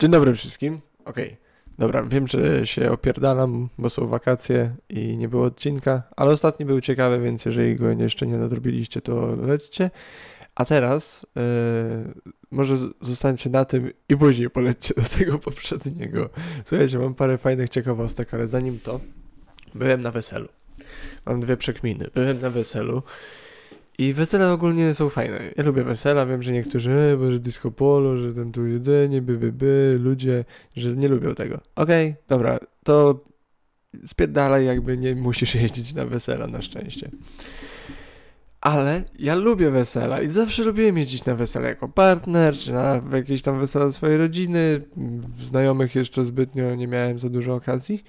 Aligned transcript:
Dzień 0.00 0.10
dobry 0.10 0.34
wszystkim. 0.34 0.80
Okej, 1.04 1.26
okay. 1.26 1.36
dobra, 1.78 2.02
wiem, 2.02 2.28
że 2.28 2.66
się 2.66 2.90
opierdalam, 2.90 3.68
bo 3.78 3.90
są 3.90 4.06
wakacje 4.06 4.76
i 4.88 5.16
nie 5.16 5.28
było 5.28 5.44
odcinka, 5.44 6.02
ale 6.16 6.30
ostatni 6.30 6.66
był 6.66 6.80
ciekawy, 6.80 7.20
więc 7.20 7.44
jeżeli 7.44 7.76
go 7.76 7.88
jeszcze 7.90 8.26
nie 8.26 8.38
nadrobiliście, 8.38 9.00
to 9.00 9.36
lećcie. 9.36 9.90
A 10.54 10.64
teraz 10.64 11.26
yy, 11.36 11.42
może 12.50 12.76
zostańcie 13.00 13.50
na 13.50 13.64
tym 13.64 13.90
i 14.08 14.16
później 14.16 14.50
polećcie 14.50 14.94
do 14.94 15.02
tego 15.18 15.38
poprzedniego. 15.48 16.30
Słuchajcie, 16.64 16.98
mam 16.98 17.14
parę 17.14 17.38
fajnych 17.38 17.70
ciekawostek, 17.70 18.34
ale 18.34 18.46
zanim 18.46 18.80
to, 18.80 19.00
byłem 19.74 20.02
na 20.02 20.10
weselu. 20.10 20.48
Mam 21.26 21.40
dwie 21.40 21.56
przekminy. 21.56 22.10
Byłem 22.14 22.40
na 22.40 22.50
weselu 22.50 23.02
i 23.98 24.12
wesela 24.12 24.52
ogólnie 24.52 24.94
są 24.94 25.08
fajne. 25.08 25.40
Ja 25.56 25.64
lubię 25.64 25.84
wesela, 25.84 26.26
wiem, 26.26 26.42
że 26.42 26.52
niektórzy, 26.52 26.90
e, 26.92 27.16
bo 27.16 27.30
że 27.30 27.40
disco 27.40 27.70
polo, 27.70 28.16
że 28.16 28.34
tam 28.34 28.52
tu 28.52 28.66
jedzenie, 28.66 29.22
by, 29.22 29.38
by, 29.38 29.52
by, 29.52 29.98
ludzie, 30.00 30.44
że 30.76 30.96
nie 30.96 31.08
lubią 31.08 31.34
tego. 31.34 31.60
Okej, 31.74 32.10
okay, 32.10 32.22
dobra, 32.28 32.58
to 32.84 33.24
spierdalaj, 34.06 34.66
jakby 34.66 34.98
nie 34.98 35.14
musisz 35.14 35.54
jeździć 35.62 35.94
na 35.94 36.06
wesela, 36.06 36.46
na 36.46 36.62
szczęście. 36.62 37.10
Ale 38.60 39.02
ja 39.18 39.34
lubię 39.34 39.70
wesela 39.70 40.22
i 40.22 40.28
zawsze 40.30 40.64
lubiłem 40.64 40.98
jeździć 40.98 41.24
na 41.24 41.34
wesela 41.34 41.68
jako 41.68 41.88
partner, 41.88 42.54
czy 42.54 42.72
na 42.72 43.02
jakieś 43.12 43.42
tam 43.42 43.60
wesela 43.60 43.92
swojej 43.92 44.18
rodziny. 44.18 44.82
Znajomych 45.40 45.94
jeszcze 45.94 46.24
zbytnio 46.24 46.74
nie 46.74 46.88
miałem 46.88 47.18
za 47.18 47.28
dużo 47.28 47.54
okazji, 47.54 48.04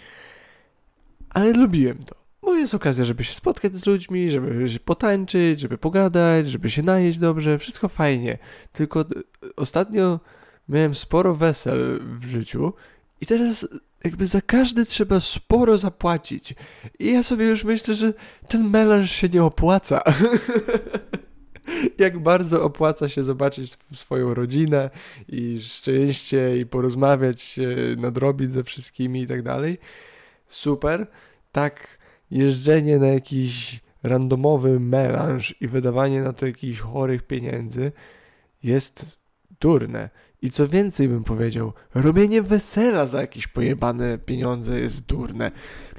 ale 1.30 1.54
lubiłem 1.54 1.98
to 1.98 2.27
bo 2.48 2.56
jest 2.56 2.76
okazja, 2.76 3.06
żeby 3.06 3.24
się 3.24 3.34
spotkać 3.34 3.76
z 3.76 3.86
ludźmi, 3.86 4.30
żeby 4.30 4.70
się 4.72 4.80
potańczyć, 4.80 5.60
żeby 5.60 5.78
pogadać, 5.78 6.50
żeby 6.50 6.72
się 6.72 6.84
najeść 6.84 7.20
dobrze, 7.20 7.60
wszystko 7.60 7.88
fajnie. 7.88 8.38
Tylko 8.72 9.06
ostatnio 9.56 10.20
miałem 10.70 10.96
sporo 10.96 11.36
wesel 11.36 12.00
w 12.18 12.26
życiu 12.26 12.74
i 13.22 13.26
teraz 13.26 13.68
jakby 14.04 14.26
za 14.28 14.42
każdy 14.42 14.86
trzeba 14.86 15.20
sporo 15.20 15.78
zapłacić. 15.78 16.56
I 17.00 17.14
ja 17.14 17.24
sobie 17.24 17.46
już 17.46 17.64
myślę, 17.64 17.94
że 17.94 18.14
ten 18.48 18.70
melanż 18.70 19.12
się 19.12 19.30
nie 19.30 19.44
opłaca. 19.44 20.02
Jak 21.98 22.20
bardzo 22.20 22.64
opłaca 22.64 23.10
się 23.10 23.24
zobaczyć 23.24 23.78
swoją 23.94 24.34
rodzinę 24.34 24.90
i 25.28 25.62
szczęście 25.62 26.58
i 26.58 26.66
porozmawiać, 26.66 27.60
nadrobić 27.98 28.54
ze 28.54 28.64
wszystkimi 28.64 29.22
i 29.22 29.28
tak 29.28 29.42
dalej. 29.42 29.78
Super. 30.48 31.08
Tak 31.52 31.97
jeżdżenie 32.32 32.98
na 32.98 33.08
jakiś 33.08 33.82
randomowy 34.04 34.80
melanż 34.80 35.56
i 35.62 35.68
wydawanie 35.68 36.22
na 36.22 36.34
to 36.34 36.46
jakichś 36.46 36.80
chorych 36.80 37.24
pieniędzy 37.24 37.92
jest 38.64 39.06
durne. 39.60 40.10
I 40.42 40.52
co 40.52 40.68
więcej 40.68 41.10
bym 41.10 41.24
powiedział, 41.24 41.74
robienie 41.96 42.42
wesela 42.42 43.08
za 43.08 43.22
jakieś 43.22 43.48
pojebane 43.48 44.18
pieniądze 44.18 44.80
jest 44.80 45.00
durne. 45.00 45.52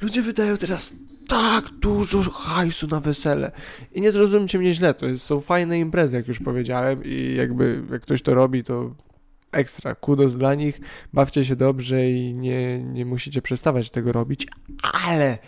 Ludzie 0.02 0.22
wydają 0.22 0.56
teraz 0.56 0.92
tak 1.28 1.68
dużo 1.68 2.22
hajsu 2.22 2.86
na 2.86 3.00
wesele. 3.00 3.52
I 3.92 4.00
nie 4.00 4.12
zrozumcie 4.12 4.58
mnie 4.58 4.74
źle, 4.74 4.94
to 4.94 5.06
jest, 5.06 5.24
są 5.24 5.40
fajne 5.40 5.78
imprezy, 5.78 6.16
jak 6.16 6.28
już 6.28 6.38
powiedziałem 6.38 7.04
i 7.04 7.34
jakby 7.36 7.82
jak 7.90 8.02
ktoś 8.02 8.22
to 8.22 8.34
robi, 8.34 8.64
to 8.64 8.94
ekstra, 9.52 9.94
kudos 9.94 10.36
dla 10.36 10.54
nich, 10.54 10.80
bawcie 11.12 11.44
się 11.44 11.56
dobrze 11.56 12.10
i 12.10 12.34
nie, 12.34 12.82
nie 12.84 13.06
musicie 13.06 13.42
przestawać 13.42 13.90
tego 13.90 14.12
robić, 14.12 14.46
ale 15.06 15.38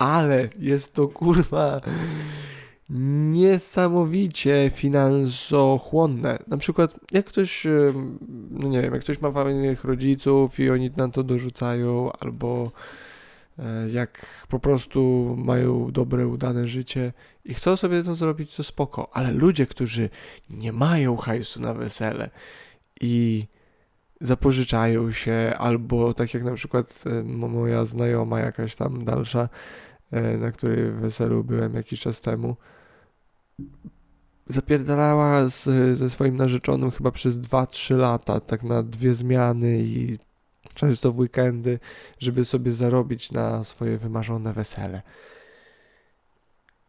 ale 0.00 0.48
jest 0.58 0.94
to 0.94 1.08
kurwa 1.08 1.80
niesamowicie 3.30 4.70
finansochłonne. 4.74 6.38
Na 6.46 6.56
przykład, 6.56 6.94
jak 7.12 7.26
ktoś, 7.26 7.66
no 8.50 8.68
nie 8.68 8.82
wiem, 8.82 8.94
jak 8.94 9.02
ktoś 9.02 9.20
ma 9.20 9.30
fajnych 9.30 9.84
rodziców 9.84 10.60
i 10.60 10.70
oni 10.70 10.90
na 10.96 11.08
to 11.08 11.22
dorzucają, 11.22 12.12
albo 12.12 12.72
e, 13.58 13.90
jak 13.90 14.26
po 14.48 14.60
prostu 14.60 15.34
mają 15.38 15.90
dobre, 15.90 16.26
udane 16.26 16.68
życie 16.68 17.12
i 17.44 17.54
chcą 17.54 17.76
sobie 17.76 18.02
to 18.02 18.14
zrobić, 18.14 18.56
to 18.56 18.62
spoko. 18.62 19.10
Ale 19.12 19.32
ludzie, 19.32 19.66
którzy 19.66 20.10
nie 20.50 20.72
mają 20.72 21.16
hajsu 21.16 21.62
na 21.62 21.74
wesele 21.74 22.30
i 23.00 23.46
zapożyczają 24.20 25.12
się, 25.12 25.54
albo 25.58 26.14
tak 26.14 26.34
jak 26.34 26.44
na 26.44 26.54
przykład 26.54 27.04
moja 27.24 27.84
znajoma 27.84 28.40
jakaś 28.40 28.74
tam 28.74 29.04
dalsza, 29.04 29.48
na 30.38 30.52
której 30.52 30.92
weselu 30.92 31.44
byłem 31.44 31.74
jakiś 31.74 32.00
czas 32.00 32.20
temu, 32.20 32.56
zapierdalała 34.46 35.48
z, 35.48 35.64
ze 35.98 36.10
swoim 36.10 36.36
narzeczonym 36.36 36.90
chyba 36.90 37.10
przez 37.10 37.38
2-3 37.38 37.96
lata, 37.96 38.40
tak 38.40 38.62
na 38.62 38.82
dwie 38.82 39.14
zmiany 39.14 39.78
i 39.80 40.18
często 40.74 41.12
w 41.12 41.18
weekendy, 41.18 41.78
żeby 42.18 42.44
sobie 42.44 42.72
zarobić 42.72 43.32
na 43.32 43.64
swoje 43.64 43.98
wymarzone 43.98 44.52
wesele. 44.52 45.02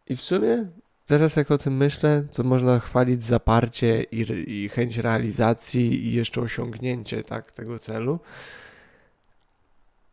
I 0.06 0.16
w 0.16 0.20
sumie 0.20 0.66
teraz 1.06 1.36
jak 1.36 1.50
o 1.50 1.58
tym 1.58 1.76
myślę, 1.76 2.24
to 2.32 2.42
można 2.42 2.78
chwalić 2.78 3.24
zaparcie 3.24 4.02
i, 4.02 4.24
i 4.64 4.68
chęć 4.68 4.96
realizacji 4.96 6.06
i 6.06 6.12
jeszcze 6.12 6.40
osiągnięcie 6.40 7.24
tak, 7.24 7.52
tego 7.52 7.78
celu. 7.78 8.20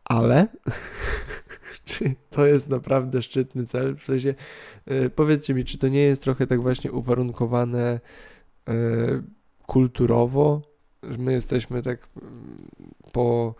Ale 0.04 0.46
czy 1.84 2.14
to 2.30 2.46
jest 2.46 2.68
naprawdę 2.68 3.22
szczytny 3.22 3.66
cel? 3.66 3.96
W 3.96 4.04
sensie, 4.04 4.34
yy, 4.86 5.10
powiedzcie 5.10 5.54
mi, 5.54 5.64
czy 5.64 5.78
to 5.78 5.88
nie 5.88 6.02
jest 6.02 6.22
trochę 6.22 6.46
tak 6.46 6.62
właśnie 6.62 6.92
uwarunkowane 6.92 8.00
yy, 8.68 9.22
kulturowo? 9.66 10.62
My 11.02 11.32
jesteśmy 11.32 11.82
tak 11.82 12.08
mm, 12.22 12.68
po, 13.12 13.54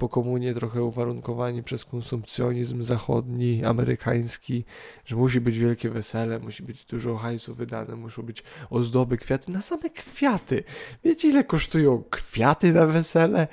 po 0.00 0.08
komunie 0.08 0.54
trochę 0.54 0.82
uwarunkowani 0.82 1.62
przez 1.62 1.84
konsumpcjonizm 1.84 2.82
zachodni, 2.82 3.64
amerykański, 3.64 4.64
że 5.04 5.16
musi 5.16 5.40
być 5.40 5.58
wielkie 5.58 5.90
wesele, 5.90 6.38
musi 6.38 6.62
być 6.62 6.84
dużo 6.84 7.16
hajsu 7.16 7.54
wydane, 7.54 7.96
muszą 7.96 8.22
być 8.22 8.42
ozdoby, 8.70 9.16
kwiaty, 9.16 9.52
na 9.52 9.62
same 9.62 9.90
kwiaty. 9.90 10.64
Wiecie 11.04 11.28
ile 11.28 11.44
kosztują 11.44 12.04
kwiaty 12.10 12.72
na 12.72 12.86
wesele? 12.86 13.48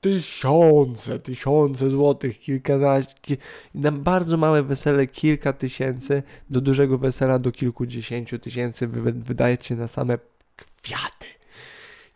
Tysiące, 0.00 1.18
tysiące 1.18 1.90
złotych, 1.90 2.38
kilkanaście, 2.38 3.36
na 3.74 3.92
bardzo 3.92 4.36
małe 4.36 4.62
wesele 4.62 5.06
kilka 5.06 5.52
tysięcy, 5.52 6.22
do 6.50 6.60
dużego 6.60 6.98
wesela 6.98 7.38
do 7.38 7.52
kilkudziesięciu 7.52 8.38
tysięcy 8.38 8.86
wy, 8.86 9.12
wydajecie 9.12 9.76
na 9.76 9.88
same 9.88 10.18
kwiaty. 10.56 11.26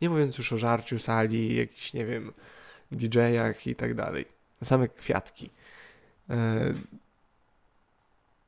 Nie 0.00 0.10
mówiąc 0.10 0.38
już 0.38 0.52
o 0.52 0.58
żarciu 0.58 0.98
sali, 0.98 1.56
jakichś, 1.56 1.92
nie 1.92 2.06
wiem, 2.06 2.32
DJ-ach 2.92 3.66
i 3.66 3.74
tak 3.74 3.94
dalej. 3.94 4.24
Na 4.60 4.66
same 4.66 4.88
kwiatki. 4.88 5.50
E, 6.30 6.74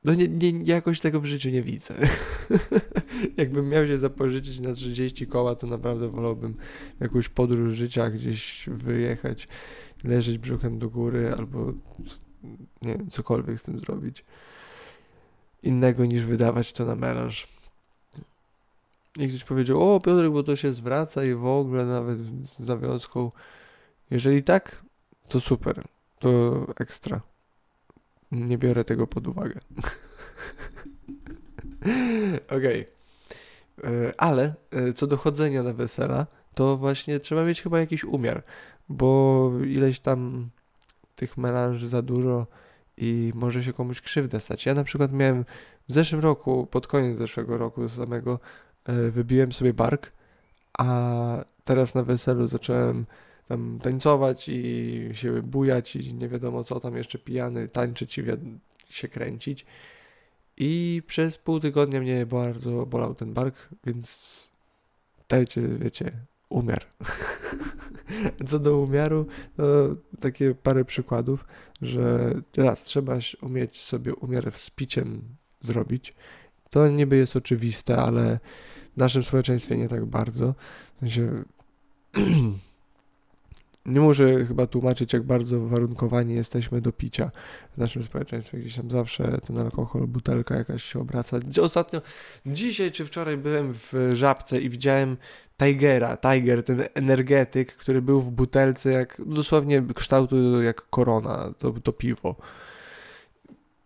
no 0.05 0.13
nie, 0.13 0.27
nie, 0.27 0.63
jakoś 0.63 0.99
tego 0.99 1.21
w 1.21 1.25
życiu 1.25 1.49
nie 1.49 1.61
widzę. 1.63 1.93
Jakbym 3.37 3.69
miał 3.69 3.87
się 3.87 3.97
zapożyczyć 3.97 4.59
na 4.59 4.73
30 4.73 5.27
koła, 5.27 5.55
to 5.55 5.67
naprawdę 5.67 6.09
wolałbym 6.09 6.55
jakąś 6.99 7.29
podróż 7.29 7.73
życia 7.73 8.09
gdzieś 8.09 8.69
wyjechać, 8.71 9.47
leżeć 10.03 10.37
brzuchem 10.37 10.79
do 10.79 10.89
góry 10.89 11.33
albo 11.37 11.73
nie 12.81 12.97
wiem, 12.97 13.09
cokolwiek 13.09 13.59
z 13.59 13.63
tym 13.63 13.79
zrobić. 13.79 14.25
Innego 15.63 16.05
niż 16.05 16.23
wydawać 16.23 16.73
to 16.73 16.85
na 16.85 16.95
melanż. 16.95 17.47
I 19.19 19.29
ktoś 19.29 19.43
powiedział, 19.43 19.95
o 19.95 19.99
Piotrek, 19.99 20.31
bo 20.31 20.43
to 20.43 20.55
się 20.55 20.73
zwraca 20.73 21.23
i 21.23 21.33
w 21.33 21.45
ogóle 21.45 21.85
nawet 21.85 22.19
z 22.59 22.67
nawiązką. 22.67 23.29
Jeżeli 24.11 24.43
tak, 24.43 24.81
to 25.27 25.39
super, 25.39 25.83
to 26.19 26.65
ekstra 26.79 27.34
nie 28.31 28.57
biorę 28.57 28.83
tego 28.83 29.07
pod 29.07 29.27
uwagę. 29.27 29.59
Okej. 32.57 32.87
Okay. 32.87 32.95
E, 33.83 34.11
ale 34.17 34.53
e, 34.71 34.93
co 34.93 35.07
do 35.07 35.17
chodzenia 35.17 35.63
na 35.63 35.73
wesela, 35.73 36.27
to 36.53 36.77
właśnie 36.77 37.19
trzeba 37.19 37.43
mieć 37.43 37.61
chyba 37.61 37.79
jakiś 37.79 38.03
umiar, 38.03 38.43
bo 38.89 39.51
ileś 39.65 39.99
tam 39.99 40.49
tych 41.15 41.37
melanży 41.37 41.89
za 41.89 42.01
dużo 42.01 42.47
i 42.97 43.31
może 43.35 43.63
się 43.63 43.73
komuś 43.73 44.01
krzywdę 44.01 44.39
stać. 44.39 44.65
Ja 44.65 44.73
na 44.73 44.83
przykład 44.83 45.11
miałem 45.11 45.45
w 45.89 45.93
zeszłym 45.93 46.21
roku, 46.21 46.67
pod 46.71 46.87
koniec 46.87 47.17
zeszłego 47.17 47.57
roku 47.57 47.89
samego, 47.89 48.39
e, 48.85 49.09
wybiłem 49.11 49.53
sobie 49.53 49.73
bark, 49.73 50.11
a 50.77 50.85
teraz 51.63 51.95
na 51.95 52.03
weselu 52.03 52.47
zacząłem 52.47 53.05
tam 53.47 53.79
tańcować 53.83 54.49
i 54.49 55.09
się 55.13 55.41
bujać 55.41 55.95
i 55.95 56.13
nie 56.13 56.29
wiadomo 56.29 56.63
co 56.63 56.79
tam 56.79 56.97
jeszcze 56.97 57.19
pijany, 57.19 57.67
tańczyć 57.67 58.17
i 58.17 58.23
się 58.89 59.07
kręcić. 59.07 59.65
I 60.57 61.01
przez 61.07 61.37
pół 61.37 61.59
tygodnia 61.59 62.01
mnie 62.01 62.25
bardzo 62.25 62.85
bolał 62.85 63.15
ten 63.15 63.33
bark, 63.33 63.55
więc 63.85 64.51
dajcie, 65.29 65.61
wiecie, 65.61 66.11
umiar. 66.49 66.85
Co 68.47 68.59
do 68.59 68.77
umiaru, 68.77 69.27
to 69.57 69.95
takie 70.19 70.55
parę 70.55 70.85
przykładów, 70.85 71.45
że 71.81 72.33
raz 72.57 72.83
trzeba 72.83 73.17
umieć 73.41 73.81
sobie 73.81 74.15
umiar 74.15 74.51
z 74.51 74.69
piciem 74.69 75.21
zrobić. 75.61 76.13
To 76.69 76.87
niby 76.87 77.17
jest 77.17 77.35
oczywiste, 77.35 77.97
ale 77.97 78.39
w 78.93 78.97
naszym 78.97 79.23
społeczeństwie 79.23 79.77
nie 79.77 79.89
tak 79.89 80.05
bardzo. 80.05 80.55
W 80.95 80.99
sensie 80.99 81.43
nie 83.85 83.99
muszę 83.99 84.45
chyba 84.45 84.67
tłumaczyć, 84.67 85.13
jak 85.13 85.23
bardzo 85.23 85.67
warunkowani 85.67 86.35
jesteśmy 86.35 86.81
do 86.81 86.91
picia 86.91 87.31
w 87.73 87.77
naszym 87.77 88.03
społeczeństwie. 88.03 88.57
Gdzieś 88.57 88.75
tam 88.75 88.91
zawsze 88.91 89.37
ten 89.47 89.57
alkohol, 89.57 90.07
butelka 90.07 90.55
jakaś 90.55 90.83
się 90.83 90.99
obraca. 90.99 91.39
Ostatnio, 91.61 92.01
dzisiaj 92.45 92.91
czy 92.91 93.05
wczoraj 93.05 93.37
byłem 93.37 93.73
w 93.73 93.93
Żabce 94.13 94.61
i 94.61 94.69
widziałem 94.69 95.17
Tigera, 95.57 96.17
Tiger, 96.17 96.63
ten 96.63 96.83
energetyk, 96.93 97.75
który 97.75 98.01
był 98.01 98.21
w 98.21 98.31
butelce, 98.31 98.91
jak 98.91 99.21
dosłownie 99.25 99.83
kształtu 99.95 100.61
jak 100.61 100.89
korona, 100.89 101.53
to, 101.59 101.71
to 101.71 101.93
piwo. 101.93 102.35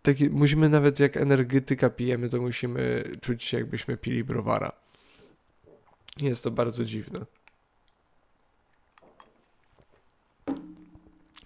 Taki, 0.02 0.30
musimy 0.30 0.68
nawet 0.68 1.00
jak 1.00 1.16
energetyka 1.16 1.90
pijemy, 1.90 2.28
to 2.28 2.40
musimy 2.40 3.04
czuć 3.20 3.44
się 3.44 3.58
jakbyśmy 3.58 3.96
pili 3.96 4.24
browara. 4.24 4.72
Jest 6.20 6.44
to 6.44 6.50
bardzo 6.50 6.84
dziwne. 6.84 7.20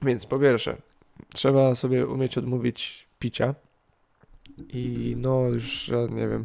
Więc 0.05 0.27
po 0.27 0.39
pierwsze, 0.39 0.77
trzeba 1.35 1.75
sobie 1.75 2.07
umieć 2.07 2.39
odmówić 2.39 3.07
picia. 3.19 3.55
I 4.69 5.15
no, 5.19 5.41
już 5.49 5.91
nie 6.11 6.29
wiem. 6.29 6.45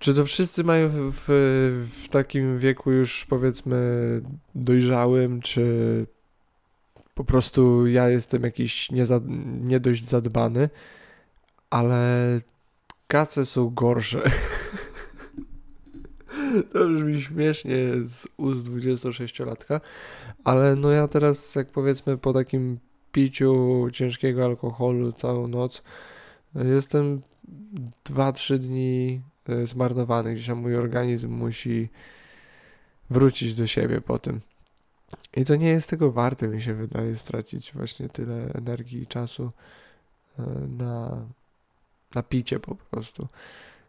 Czy 0.00 0.14
to 0.14 0.24
wszyscy 0.24 0.64
mają 0.64 0.88
w, 1.12 1.24
w 1.92 2.08
takim 2.08 2.58
wieku 2.58 2.92
już 2.92 3.24
powiedzmy 3.24 4.20
dojrzałym, 4.54 5.42
czy 5.42 6.06
po 7.14 7.24
prostu 7.24 7.86
ja 7.86 8.08
jestem 8.08 8.42
jakiś 8.42 8.90
nie, 8.90 9.06
za, 9.06 9.20
nie 9.60 9.80
dość 9.80 10.08
zadbany, 10.08 10.70
ale 11.70 12.40
kace 13.06 13.46
są 13.46 13.70
gorsze. 13.70 14.22
to 16.72 16.88
brzmi 16.88 17.22
śmiesznie 17.22 17.76
z 18.04 18.28
ust 18.36 18.66
26-latka, 18.66 19.80
ale 20.44 20.76
no 20.76 20.90
ja 20.90 21.08
teraz, 21.08 21.54
jak 21.54 21.68
powiedzmy, 21.68 22.18
po 22.18 22.32
takim 22.32 22.78
piciu 23.12 23.88
ciężkiego 23.92 24.44
alkoholu 24.44 25.12
całą 25.12 25.48
noc, 25.48 25.82
jestem 26.54 27.22
2-3 28.04 28.58
dni 28.58 29.20
e, 29.48 29.66
zmarnowany. 29.66 30.34
Gdzieś 30.34 30.46
tam 30.46 30.58
mój 30.58 30.76
organizm 30.76 31.30
musi 31.30 31.88
wrócić 33.10 33.54
do 33.54 33.66
siebie 33.66 34.00
po 34.00 34.18
tym. 34.18 34.40
I 35.36 35.44
to 35.44 35.56
nie 35.56 35.68
jest 35.68 35.90
tego 35.90 36.12
warte, 36.12 36.48
mi 36.48 36.62
się 36.62 36.74
wydaje, 36.74 37.16
stracić 37.16 37.72
właśnie 37.72 38.08
tyle 38.08 38.52
energii 38.54 39.02
i 39.02 39.06
czasu 39.06 39.52
e, 40.38 40.42
na, 40.68 41.26
na 42.14 42.22
picie 42.22 42.60
po 42.60 42.74
prostu. 42.74 43.28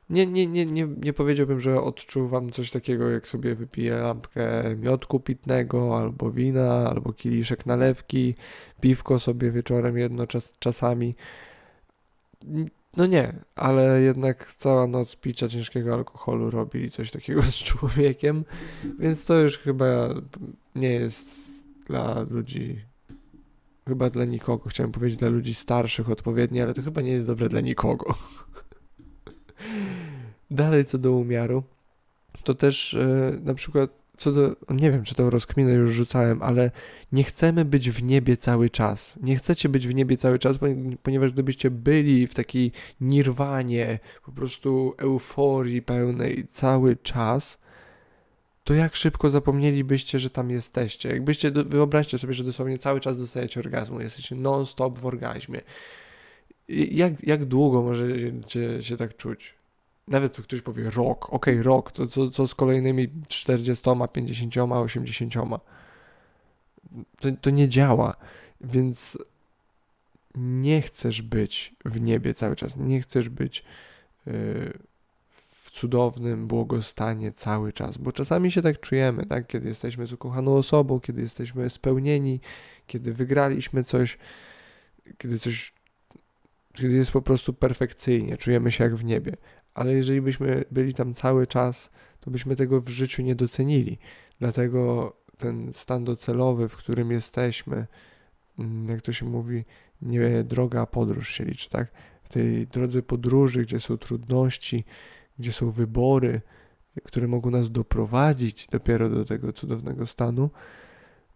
Nie, 0.10 0.28
nie, 0.28 0.48
nie, 0.48 0.66
nie, 0.66 0.88
nie 1.04 1.14
powiedziałbym, 1.14 1.60
że 1.60 1.82
odczuwam 1.82 2.52
coś 2.52 2.72
takiego, 2.72 3.10
jak 3.10 3.28
sobie 3.28 3.56
wypiję 3.56 3.96
lampkę 3.96 4.76
miodku 4.76 5.20
pitnego, 5.20 5.98
albo 5.98 6.32
wina, 6.32 6.90
albo 6.90 7.14
kieliszek 7.14 7.66
nalewki, 7.66 8.36
piwko 8.82 9.20
sobie 9.20 9.52
wieczorem 9.52 9.98
jedno 9.98 10.28
czas, 10.28 10.56
czasami. 10.60 11.16
No 12.98 13.06
nie, 13.06 13.34
ale 13.56 14.02
jednak 14.02 14.54
cała 14.54 14.88
noc 14.88 15.16
picia 15.16 15.50
ciężkiego 15.50 15.94
alkoholu 15.94 16.50
robi 16.50 16.92
coś 16.92 17.12
takiego 17.12 17.42
z 17.52 17.56
człowiekiem, 17.56 18.46
więc 19.00 19.26
to 19.26 19.36
już 19.36 19.58
chyba 19.58 19.86
nie 20.76 20.92
jest 20.92 21.28
dla 21.86 22.26
ludzi, 22.30 22.82
chyba 23.88 24.10
dla 24.10 24.26
nikogo. 24.26 24.70
Chciałem 24.70 24.92
powiedzieć 24.92 25.20
dla 25.20 25.30
ludzi 25.30 25.54
starszych 25.54 26.10
odpowiednio, 26.10 26.64
ale 26.64 26.74
to 26.74 26.82
chyba 26.82 27.02
nie 27.02 27.12
jest 27.12 27.28
dobre 27.28 27.50
dla 27.50 27.62
nikogo. 27.62 28.16
Dalej 30.52 30.86
co 30.86 30.98
do 30.98 31.12
umiaru, 31.12 31.64
to 32.44 32.56
też 32.56 32.94
e, 32.94 33.38
na 33.44 33.54
przykład 33.54 33.90
co 34.20 34.32
do, 34.32 34.56
nie 34.70 34.92
wiem 34.92 35.04
czy 35.04 35.16
to 35.16 35.30
rozkminę 35.30 35.72
już 35.72 35.92
rzucałem, 35.92 36.44
ale 36.44 36.72
nie 37.12 37.24
chcemy 37.24 37.66
być 37.66 37.90
w 37.90 38.04
niebie 38.04 38.38
cały 38.38 38.70
czas. 38.70 39.16
Nie 39.22 39.36
chcecie 39.36 39.70
być 39.70 39.88
w 39.88 39.94
niebie 39.94 40.18
cały 40.18 40.40
czas, 40.40 40.58
ponieważ 41.04 41.32
gdybyście 41.32 41.72
byli 41.72 42.28
w 42.28 42.36
takiej 42.36 42.72
nirwanie, 43.02 44.00
po 44.26 44.32
prostu 44.32 44.94
euforii 44.98 45.82
pełnej 45.82 46.48
cały 46.52 46.96
czas, 46.96 47.58
to 48.64 48.74
jak 48.74 48.96
szybko 48.96 49.30
zapomnielibyście, 49.30 50.20
że 50.20 50.30
tam 50.30 50.50
jesteście. 50.50 51.10
Jakbyście, 51.10 51.52
wyobraźcie 51.52 52.20
sobie, 52.20 52.34
że 52.34 52.44
dosłownie 52.44 52.78
cały 52.78 53.00
czas 53.00 53.18
dostajecie 53.18 53.60
orgazmu, 53.60 54.02
jesteście 54.02 54.36
non-stop 54.36 55.00
w 55.00 55.06
orgazmie. 55.06 55.62
Jak, 56.92 57.28
jak 57.28 57.46
długo 57.46 57.82
możecie 57.82 58.84
się 58.84 58.98
tak 58.98 59.18
czuć? 59.18 59.59
Nawet 60.10 60.42
ktoś 60.42 60.62
powie 60.62 60.90
rok, 60.90 61.34
okay, 61.34 61.64
rok, 61.64 61.92
to 61.92 62.08
co, 62.08 62.30
co 62.30 62.48
z 62.48 62.56
kolejnymi 62.56 63.10
40, 63.28 63.90
50, 64.14 64.56
80? 64.58 65.34
To, 67.20 67.30
to 67.42 67.50
nie 67.50 67.70
działa, 67.70 68.16
więc 68.62 69.18
nie 70.36 70.82
chcesz 70.82 71.22
być 71.22 71.76
w 71.86 72.02
niebie 72.02 72.34
cały 72.34 72.56
czas, 72.56 72.78
nie 72.78 73.02
chcesz 73.02 73.30
być 73.30 73.64
yy, 74.26 74.34
w 75.70 75.72
cudownym 75.72 76.48
błogostanie 76.48 77.32
cały 77.32 77.74
czas, 77.74 77.98
bo 77.98 78.12
czasami 78.12 78.52
się 78.52 78.62
tak 78.62 78.80
czujemy, 78.80 79.26
tak? 79.26 79.48
kiedy 79.48 79.68
jesteśmy 79.68 80.08
z 80.08 80.14
ukochaną 80.14 80.56
osobą, 80.56 81.00
kiedy 81.00 81.22
jesteśmy 81.22 81.70
spełnieni, 81.70 82.40
kiedy 82.88 83.14
wygraliśmy 83.14 83.84
coś, 83.84 84.18
kiedy 85.18 85.40
coś, 85.40 85.74
kiedy 86.74 86.94
jest 86.94 87.12
po 87.12 87.22
prostu 87.22 87.54
perfekcyjnie, 87.54 88.38
czujemy 88.38 88.72
się 88.72 88.84
jak 88.84 88.96
w 88.96 89.04
niebie, 89.04 89.38
ale 89.80 89.94
jeżeli 89.94 90.22
byśmy 90.22 90.66
byli 90.72 90.94
tam 90.94 91.14
cały 91.14 91.48
czas, 91.48 91.92
to 92.20 92.32
byśmy 92.32 92.56
tego 92.56 92.82
w 92.82 92.90
życiu 92.90 93.22
nie 93.22 93.36
docenili. 93.36 93.98
Dlatego 94.40 95.14
ten 95.38 95.74
stan 95.74 96.04
docelowy, 96.04 96.70
w 96.70 96.76
którym 96.76 97.12
jesteśmy, 97.12 97.88
mm, 98.60 98.90
jak 98.90 99.02
to 99.02 99.14
się 99.14 99.26
mówi, 99.26 99.66
nie 100.02 100.44
droga, 100.44 100.82
a 100.82 100.86
podróż 100.86 101.30
się 101.30 101.44
liczy, 101.44 101.70
tak? 101.70 101.92
W 102.24 102.30
tej 102.30 102.68
drodze 102.68 103.02
podróży, 103.02 103.62
gdzie 103.62 103.80
są 103.80 103.98
trudności, 103.98 104.86
gdzie 105.40 105.52
są 105.52 105.72
wybory, 105.72 106.42
które 107.04 107.28
mogą 107.28 107.52
nas 107.52 107.72
doprowadzić 107.72 108.68
dopiero 108.72 109.10
do 109.10 109.26
tego 109.26 109.54
cudownego 109.54 110.06
stanu, 110.06 110.50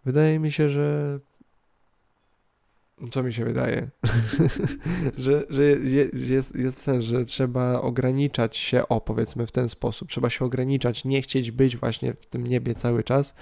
wydaje 0.05 0.39
mi 0.39 0.51
się, 0.51 0.69
że 0.69 1.19
co 3.11 3.23
mi 3.23 3.33
się 3.33 3.45
wydaje, 3.45 3.89
że, 5.17 5.43
że 5.49 5.63
jest, 6.13 6.55
jest 6.55 6.81
sens, 6.81 7.05
że 7.05 7.25
trzeba 7.25 7.81
ograniczać 7.81 8.57
się, 8.57 8.87
o 8.87 9.01
powiedzmy 9.01 9.47
w 9.47 9.51
ten 9.51 9.69
sposób, 9.69 10.09
trzeba 10.09 10.29
się 10.29 10.45
ograniczać, 10.45 11.05
nie 11.05 11.21
chcieć 11.21 11.51
być 11.51 11.77
właśnie 11.77 12.13
w 12.13 12.25
tym 12.25 12.47
niebie 12.47 12.75
cały 12.75 13.03
czas, 13.03 13.35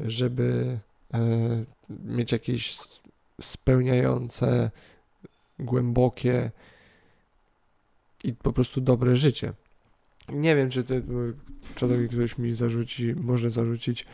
żeby 0.00 0.78
e, 1.14 1.18
mieć 2.04 2.32
jakieś 2.32 2.78
spełniające, 3.40 4.70
głębokie 5.58 6.50
i 8.24 8.34
po 8.34 8.52
prostu 8.52 8.80
dobre 8.80 9.16
życie. 9.16 9.52
Nie 10.32 10.56
wiem, 10.56 10.70
czy, 10.70 10.84
to, 10.84 10.94
czy 11.74 12.08
ktoś 12.08 12.38
mi 12.38 12.54
zarzuci, 12.54 13.14
może 13.14 13.50
zarzucić, 13.50 14.06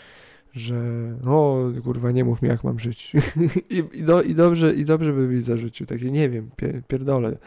że 0.52 0.80
o 1.26 1.64
kurwa 1.84 2.10
nie 2.10 2.24
mów 2.24 2.42
mi 2.42 2.48
jak 2.48 2.64
mam 2.64 2.78
żyć 2.78 3.12
I, 3.70 3.84
i, 3.92 4.02
do, 4.02 4.22
i, 4.22 4.34
dobrze, 4.34 4.74
i 4.74 4.84
dobrze 4.84 5.12
by 5.12 5.28
mi 5.28 5.42
zarzucił 5.42 5.86
takie 5.86 6.10
nie 6.10 6.28
wiem, 6.28 6.50
pierdolę 6.88 7.38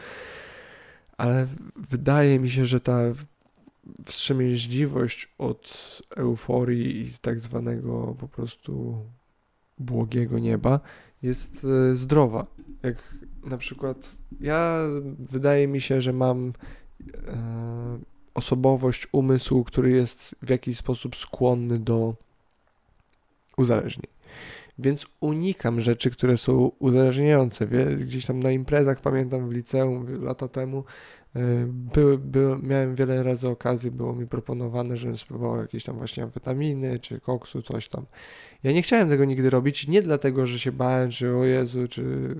ale 1.22 1.46
wydaje 1.90 2.38
mi 2.38 2.50
się, 2.50 2.66
że 2.66 2.80
ta 2.80 3.00
wstrzemięźliwość 4.04 5.28
od 5.38 6.00
euforii 6.16 7.00
i 7.00 7.10
tak 7.20 7.40
zwanego 7.40 8.16
po 8.20 8.28
prostu 8.28 8.96
błogiego 9.78 10.38
nieba 10.38 10.80
jest 11.22 11.64
e, 11.64 11.96
zdrowa. 11.96 12.46
Jak 12.82 13.14
na 13.44 13.58
przykład 13.58 14.16
ja 14.40 14.78
wydaje 15.18 15.68
mi 15.68 15.80
się, 15.80 16.00
że 16.00 16.12
mam 16.12 16.52
e, 17.26 17.98
osobowość, 18.34 19.08
umysł, 19.12 19.64
który 19.64 19.90
jest 19.90 20.36
w 20.42 20.50
jakiś 20.50 20.78
sposób 20.78 21.16
skłonny 21.16 21.78
do 21.78 22.14
uzależnień. 23.62 24.06
Więc 24.78 25.06
unikam 25.20 25.80
rzeczy, 25.80 26.10
które 26.10 26.36
są 26.36 26.70
uzależniające. 26.78 27.66
Gdzieś 27.96 28.26
tam 28.26 28.42
na 28.42 28.50
imprezach, 28.50 29.00
pamiętam 29.00 29.48
w 29.48 29.52
liceum 29.52 30.24
lata 30.24 30.48
temu, 30.48 30.84
e, 31.36 31.40
były, 31.66 32.18
były, 32.18 32.58
miałem 32.62 32.94
wiele 32.94 33.22
razy 33.22 33.48
okazji, 33.48 33.90
było 33.90 34.12
mi 34.12 34.26
proponowane, 34.26 34.96
żebym 34.96 35.16
spróbował 35.16 35.60
jakieś 35.60 35.84
tam 35.84 35.96
właśnie 35.96 36.22
amfetaminy, 36.22 36.98
czy 36.98 37.20
koksu, 37.20 37.62
coś 37.62 37.88
tam. 37.88 38.06
Ja 38.62 38.72
nie 38.72 38.82
chciałem 38.82 39.08
tego 39.08 39.24
nigdy 39.24 39.50
robić, 39.50 39.88
nie 39.88 40.02
dlatego, 40.02 40.46
że 40.46 40.58
się 40.58 40.72
bałem, 40.72 41.10
czy 41.10 41.36
o 41.36 41.44
Jezu, 41.44 41.88
czy 41.88 42.34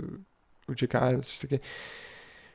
uciekałem, 0.69 1.23
coś 1.23 1.39
takiego 1.39 1.65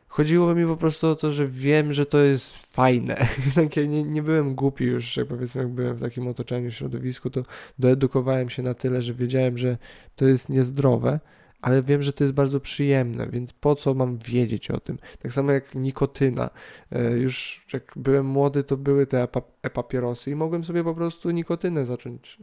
Chodziło 0.08 0.56
mi 0.56 0.66
po 0.66 0.78
prostu 0.78 1.08
o 1.08 1.16
to, 1.16 1.32
że 1.32 1.48
wiem, 1.48 1.94
że 1.94 2.06
to 2.06 2.18
jest 2.18 2.58
fajne. 2.58 3.28
Takie 3.56 3.88
nie, 3.88 4.04
nie 4.04 4.24
byłem 4.24 4.56
głupi 4.56 4.86
już, 4.86 5.18
jak 5.18 5.28
powiedzmy, 5.28 5.62
jak 5.62 5.72
byłem 5.72 5.96
w 5.96 6.02
takim 6.02 6.28
otoczeniu, 6.28 6.72
środowisku, 6.72 7.30
to 7.30 7.44
doedukowałem 7.80 8.50
się 8.50 8.64
na 8.64 8.74
tyle, 8.74 9.02
że 9.02 9.14
wiedziałem, 9.14 9.58
że 9.58 9.78
to 10.16 10.26
jest 10.26 10.50
niezdrowe, 10.50 11.20
ale 11.62 11.84
wiem, 11.84 12.04
że 12.04 12.14
to 12.14 12.24
jest 12.24 12.34
bardzo 12.34 12.60
przyjemne, 12.60 13.28
więc 13.30 13.54
po 13.54 13.76
co 13.76 13.94
mam 13.94 14.18
wiedzieć 14.18 14.72
o 14.72 14.80
tym? 14.80 14.98
Tak 15.20 15.34
samo 15.34 15.52
jak 15.52 15.76
nikotyna. 15.76 16.50
E, 16.92 17.12
już 17.12 17.66
jak 17.74 17.94
byłem 17.96 18.26
młody, 18.26 18.64
to 18.64 18.78
były 18.78 19.08
te 19.08 19.28
e-papierosy 19.64 20.32
i 20.32 20.36
mogłem 20.36 20.64
sobie 20.64 20.84
po 20.84 20.96
prostu 20.96 21.32
nikotynę 21.32 21.86
zacząć 21.86 22.38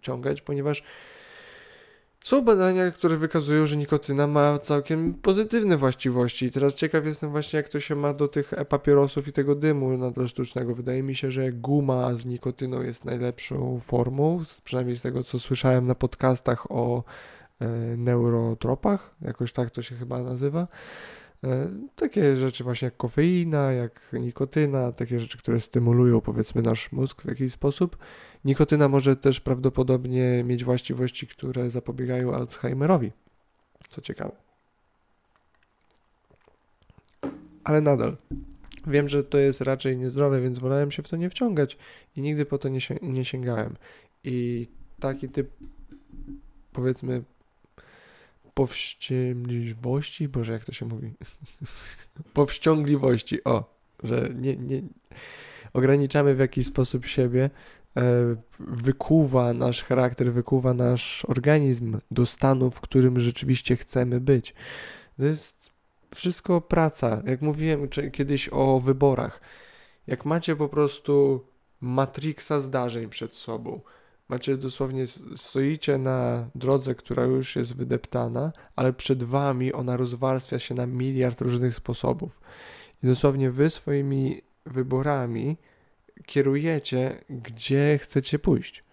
ciągać, 0.00 0.42
ponieważ 0.42 0.82
są 2.24 2.44
badania, 2.44 2.90
które 2.90 3.16
wykazują, 3.16 3.66
że 3.66 3.76
nikotyna 3.76 4.26
ma 4.26 4.58
całkiem 4.58 5.14
pozytywne 5.14 5.76
właściwości. 5.76 6.46
I 6.46 6.50
teraz 6.50 6.74
ciekaw 6.74 7.06
jestem 7.06 7.30
właśnie, 7.30 7.56
jak 7.56 7.68
to 7.68 7.80
się 7.80 7.94
ma 7.94 8.14
do 8.14 8.28
tych 8.28 8.52
papierosów 8.68 9.28
i 9.28 9.32
tego 9.32 9.54
dymu 9.54 9.96
nadal 9.96 10.28
sztucznego. 10.28 10.74
Wydaje 10.74 11.02
mi 11.02 11.14
się, 11.14 11.30
że 11.30 11.52
guma 11.52 12.14
z 12.14 12.26
nikotyną 12.26 12.82
jest 12.82 13.04
najlepszą 13.04 13.80
formą, 13.80 14.42
przynajmniej 14.64 14.96
z 14.96 15.02
tego, 15.02 15.24
co 15.24 15.38
słyszałem 15.38 15.86
na 15.86 15.94
podcastach 15.94 16.70
o 16.70 17.04
e, 17.60 17.66
neurotropach, 17.96 19.14
jakoś 19.22 19.52
tak 19.52 19.70
to 19.70 19.82
się 19.82 19.94
chyba 19.94 20.22
nazywa. 20.22 20.66
E, 21.44 21.68
takie 21.96 22.36
rzeczy 22.36 22.64
właśnie 22.64 22.86
jak 22.86 22.96
kofeina, 22.96 23.72
jak 23.72 24.12
nikotyna, 24.12 24.92
takie 24.92 25.20
rzeczy, 25.20 25.38
które 25.38 25.60
stymulują 25.60 26.20
powiedzmy 26.20 26.62
nasz 26.62 26.92
mózg 26.92 27.22
w 27.22 27.28
jakiś 27.28 27.52
sposób. 27.52 27.96
Nikotyna 28.44 28.88
może 28.88 29.16
też 29.16 29.40
prawdopodobnie 29.40 30.44
mieć 30.44 30.64
właściwości, 30.64 31.26
które 31.26 31.70
zapobiegają 31.70 32.34
Alzheimerowi. 32.34 33.12
Co 33.88 34.00
ciekawe. 34.00 34.36
Ale 37.64 37.80
nadal. 37.80 38.16
Wiem, 38.86 39.08
że 39.08 39.24
to 39.24 39.38
jest 39.38 39.60
raczej 39.60 39.96
niezdrowe, 39.96 40.40
więc 40.40 40.58
wolałem 40.58 40.90
się 40.90 41.02
w 41.02 41.08
to 41.08 41.16
nie 41.16 41.30
wciągać 41.30 41.76
i 42.16 42.20
nigdy 42.20 42.44
po 42.46 42.58
to 42.58 42.68
nie, 42.68 42.78
nie 43.02 43.24
sięgałem. 43.24 43.76
I 44.24 44.66
taki 45.00 45.28
typ, 45.28 45.50
powiedzmy, 46.72 47.22
powściągliwości, 48.54 50.28
boże 50.28 50.52
jak 50.52 50.64
to 50.64 50.72
się 50.72 50.86
mówi, 50.86 51.14
powściągliwości, 52.34 53.44
o, 53.44 53.74
że 54.02 54.30
nie, 54.34 54.56
nie 54.56 54.82
ograniczamy 55.72 56.34
w 56.34 56.38
jakiś 56.38 56.66
sposób 56.66 57.06
siebie, 57.06 57.50
wykuwa 58.60 59.52
nasz 59.52 59.82
charakter, 59.82 60.32
wykuwa 60.32 60.74
nasz 60.74 61.24
organizm 61.28 61.98
do 62.10 62.26
stanu, 62.26 62.70
w 62.70 62.80
którym 62.80 63.20
rzeczywiście 63.20 63.76
chcemy 63.76 64.20
być. 64.20 64.54
To 65.16 65.24
jest 65.24 65.70
wszystko 66.14 66.60
praca. 66.60 67.22
Jak 67.26 67.42
mówiłem 67.42 67.88
kiedyś 68.12 68.48
o 68.52 68.80
wyborach, 68.80 69.40
jak 70.06 70.24
macie 70.24 70.56
po 70.56 70.68
prostu 70.68 71.44
matrixa 71.80 72.60
zdarzeń 72.60 73.08
przed 73.08 73.32
sobą, 73.32 73.80
Macie 74.28 74.56
dosłownie, 74.56 75.06
stoicie 75.36 75.98
na 75.98 76.48
drodze, 76.54 76.94
która 76.94 77.24
już 77.24 77.56
jest 77.56 77.76
wydeptana, 77.76 78.52
ale 78.76 78.92
przed 78.92 79.22
wami 79.22 79.72
ona 79.72 79.96
rozwarstwia 79.96 80.58
się 80.58 80.74
na 80.74 80.86
miliard 80.86 81.40
różnych 81.40 81.74
sposobów. 81.74 82.40
I 83.02 83.06
dosłownie 83.06 83.50
wy 83.50 83.70
swoimi 83.70 84.42
wyborami 84.66 85.56
kierujecie, 86.26 87.24
gdzie 87.30 87.98
chcecie 88.02 88.38
pójść. 88.38 88.84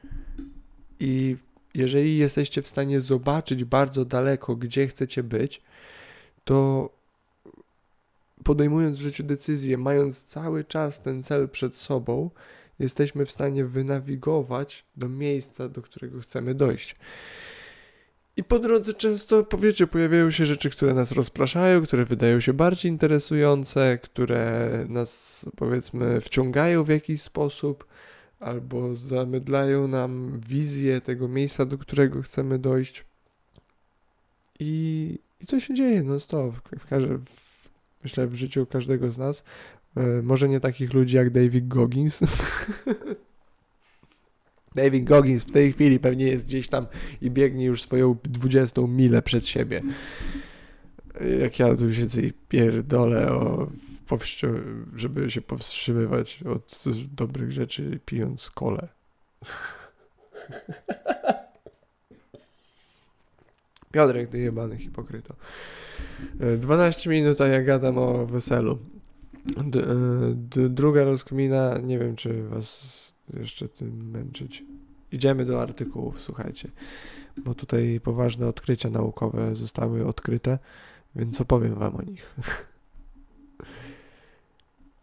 I 0.99 1.37
jeżeli 1.73 2.17
jesteście 2.17 2.61
w 2.61 2.67
stanie 2.67 3.01
zobaczyć 3.01 3.63
bardzo 3.63 4.05
daleko, 4.05 4.55
gdzie 4.55 4.87
chcecie 4.87 5.23
być, 5.23 5.61
to 6.43 6.89
podejmując 8.43 8.97
w 8.97 9.01
życiu 9.01 9.23
decyzje, 9.23 9.77
mając 9.77 10.23
cały 10.23 10.63
czas 10.63 11.01
ten 11.01 11.23
cel 11.23 11.49
przed 11.49 11.75
sobą, 11.77 12.29
jesteśmy 12.79 13.25
w 13.25 13.31
stanie 13.31 13.65
wynawigować 13.65 14.85
do 14.97 15.09
miejsca, 15.09 15.69
do 15.69 15.81
którego 15.81 16.19
chcemy 16.19 16.55
dojść. 16.55 16.95
I 18.37 18.43
po 18.43 18.59
drodze 18.59 18.93
często, 18.93 19.43
powiecie, 19.43 19.87
pojawiają 19.87 20.31
się 20.31 20.45
rzeczy, 20.45 20.69
które 20.69 20.93
nas 20.93 21.11
rozpraszają, 21.11 21.81
które 21.81 22.05
wydają 22.05 22.39
się 22.39 22.53
bardziej 22.53 22.91
interesujące, 22.91 23.97
które 23.97 24.69
nas, 24.89 25.45
powiedzmy, 25.55 26.21
wciągają 26.21 26.83
w 26.83 26.89
jakiś 26.89 27.21
sposób, 27.21 27.85
albo 28.39 28.95
zamydlają 28.95 29.87
nam 29.87 30.39
wizję 30.47 31.01
tego 31.01 31.27
miejsca, 31.27 31.65
do 31.65 31.77
którego 31.77 32.21
chcemy 32.21 32.59
dojść. 32.59 33.05
I, 34.59 35.19
i 35.41 35.45
co 35.45 35.59
się 35.59 35.73
dzieje? 35.73 36.03
No 36.03 36.19
stop. 36.19 36.55
W, 36.55 37.29
w, 37.29 37.69
myślę, 38.03 38.27
w 38.27 38.35
życiu 38.35 38.65
każdego 38.65 39.11
z 39.11 39.17
nas 39.17 39.43
E, 39.97 40.21
może 40.21 40.49
nie 40.49 40.59
takich 40.59 40.93
ludzi 40.93 41.15
jak 41.15 41.29
David 41.29 41.67
Goggins. 41.67 42.19
David 44.75 45.03
Goggins 45.03 45.43
w 45.43 45.51
tej 45.51 45.73
chwili 45.73 45.99
pewnie 45.99 46.25
jest 46.25 46.45
gdzieś 46.45 46.67
tam 46.67 46.87
i 47.21 47.31
biegnie 47.31 47.65
już 47.65 47.81
swoją 47.81 48.15
20 48.23 48.81
milę 48.87 49.21
przed 49.21 49.47
siebie. 49.47 49.81
Jak 51.39 51.59
ja 51.59 51.75
tu 51.75 51.93
siedzę 51.93 52.21
i 52.21 52.33
pierdolę 52.49 53.31
o 53.31 53.67
żeby 54.95 55.31
się 55.31 55.41
powstrzymywać 55.41 56.43
od 56.43 56.83
dobrych 57.15 57.51
rzeczy 57.51 57.99
pijąc 58.05 58.49
kole. 58.49 58.87
'Piotrek, 63.91 64.29
ty 64.29 64.39
jebany 64.39 64.77
hipokryto. 64.77 65.35
12 66.57 67.09
e, 67.09 67.13
minut, 67.13 67.41
a 67.41 67.47
ja 67.47 67.61
gadam 67.61 67.97
o 67.97 68.25
weselu. 68.25 68.79
D 69.65 69.79
e, 69.79 70.69
druga 70.69 71.03
rozkmina, 71.03 71.77
nie 71.77 71.99
wiem 71.99 72.15
czy 72.15 72.43
was 72.43 73.10
jeszcze 73.39 73.69
tym 73.69 74.11
męczyć. 74.11 74.63
Idziemy 75.11 75.45
do 75.45 75.61
artykułów, 75.61 76.21
słuchajcie, 76.21 76.69
bo 77.37 77.55
tutaj 77.55 77.99
poważne 78.03 78.47
odkrycia 78.47 78.89
naukowe 78.89 79.55
zostały 79.55 80.07
odkryte, 80.07 80.59
więc 81.15 81.41
opowiem 81.41 81.75
wam 81.75 81.95
o 81.95 82.01
nich. 82.01 82.35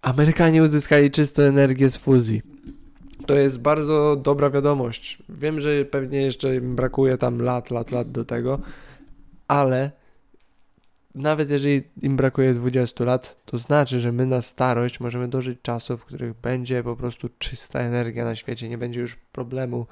Amerykanie 0.03 0.63
uzyskali 0.63 1.11
czystą 1.11 1.43
energię 1.43 1.91
z 1.91 1.97
fuzji. 1.97 2.43
To 3.27 3.35
jest 3.35 3.59
bardzo 3.59 4.17
dobra 4.17 4.51
wiadomość. 4.51 5.19
Wiem, 5.29 5.61
że 5.61 5.85
pewnie 5.85 6.23
jeszcze 6.23 6.61
brakuje 6.61 7.19
tam 7.19 7.43
lat, 7.43 7.71
lat, 7.71 7.91
lat 7.91 8.11
do 8.11 8.25
tego, 8.25 8.59
ale 9.49 9.91
nawet 11.19 11.51
jeżeli 11.51 11.83
im 12.03 12.17
brakuje 12.17 12.55
20 12.55 13.05
lat, 13.05 13.37
to 13.45 13.59
znaczy, 13.59 14.01
że 14.01 14.13
my 14.13 14.27
na 14.27 14.43
starość 14.43 15.01
możemy 15.01 15.29
dożyć 15.29 15.59
czasów, 15.63 16.01
w 16.01 16.05
których 16.05 16.35
będzie 16.35 16.83
po 16.83 16.97
prostu 16.97 17.29
czysta 17.39 17.81
energia 17.81 18.25
na 18.25 18.37
świecie, 18.37 18.69
nie 18.69 18.79
będzie 18.79 19.01
już 19.01 19.17
problemu 19.17 19.87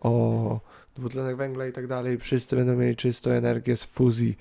o 0.00 0.60
dwutlenek 0.96 1.36
węgla 1.36 1.66
i 1.66 1.72
tak 1.72 1.86
dalej. 1.86 2.18
Wszyscy 2.18 2.56
będą 2.56 2.76
mieli 2.76 2.96
czystą 2.96 3.30
energię 3.30 3.76
z 3.76 3.84
fuzji. 3.84 4.38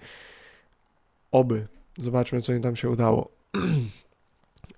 Oby. 1.31 1.67
Zobaczmy, 1.97 2.41
co 2.41 2.53
im 2.53 2.61
tam 2.61 2.75
się 2.75 2.89
udało. 2.89 3.31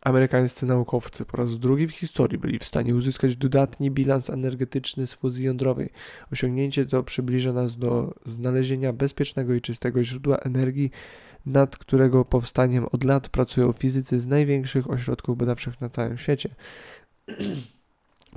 Amerykańscy 0.02 0.66
naukowcy 0.66 1.26
po 1.26 1.38
raz 1.38 1.60
drugi 1.60 1.88
w 1.88 1.92
historii 1.92 2.38
byli 2.38 2.60
w 2.60 2.64
stanie 2.64 2.96
uzyskać 2.96 3.36
dodatni 3.36 3.92
bilans 3.92 4.30
energetyczny 4.30 5.08
z 5.08 5.14
fuzji 5.14 5.46
jądrowej. 5.46 5.90
Osiągnięcie 6.34 6.86
to 6.86 7.04
przybliża 7.04 7.54
nas 7.54 7.78
do 7.78 8.14
znalezienia 8.26 8.94
bezpiecznego 8.94 9.54
i 9.54 9.62
czystego 9.62 10.04
źródła 10.04 10.38
energii 10.38 10.92
nad 11.46 11.78
którego 11.78 12.26
powstaniem 12.26 12.86
od 12.92 13.04
lat 13.04 13.30
pracują 13.30 13.72
fizycy 13.72 14.20
z 14.20 14.28
największych 14.28 14.90
ośrodków 14.90 15.38
badawczych 15.38 15.82
na 15.82 15.90
całym 15.90 16.18
świecie. 16.18 16.50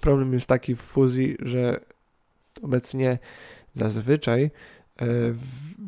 Problem 0.00 0.32
jest 0.32 0.46
taki 0.46 0.74
w 0.74 0.80
fuzji, 0.80 1.36
że 1.40 1.80
obecnie 2.62 3.18
zazwyczaj 3.74 4.44
e, 4.44 4.50
w, 5.32 5.44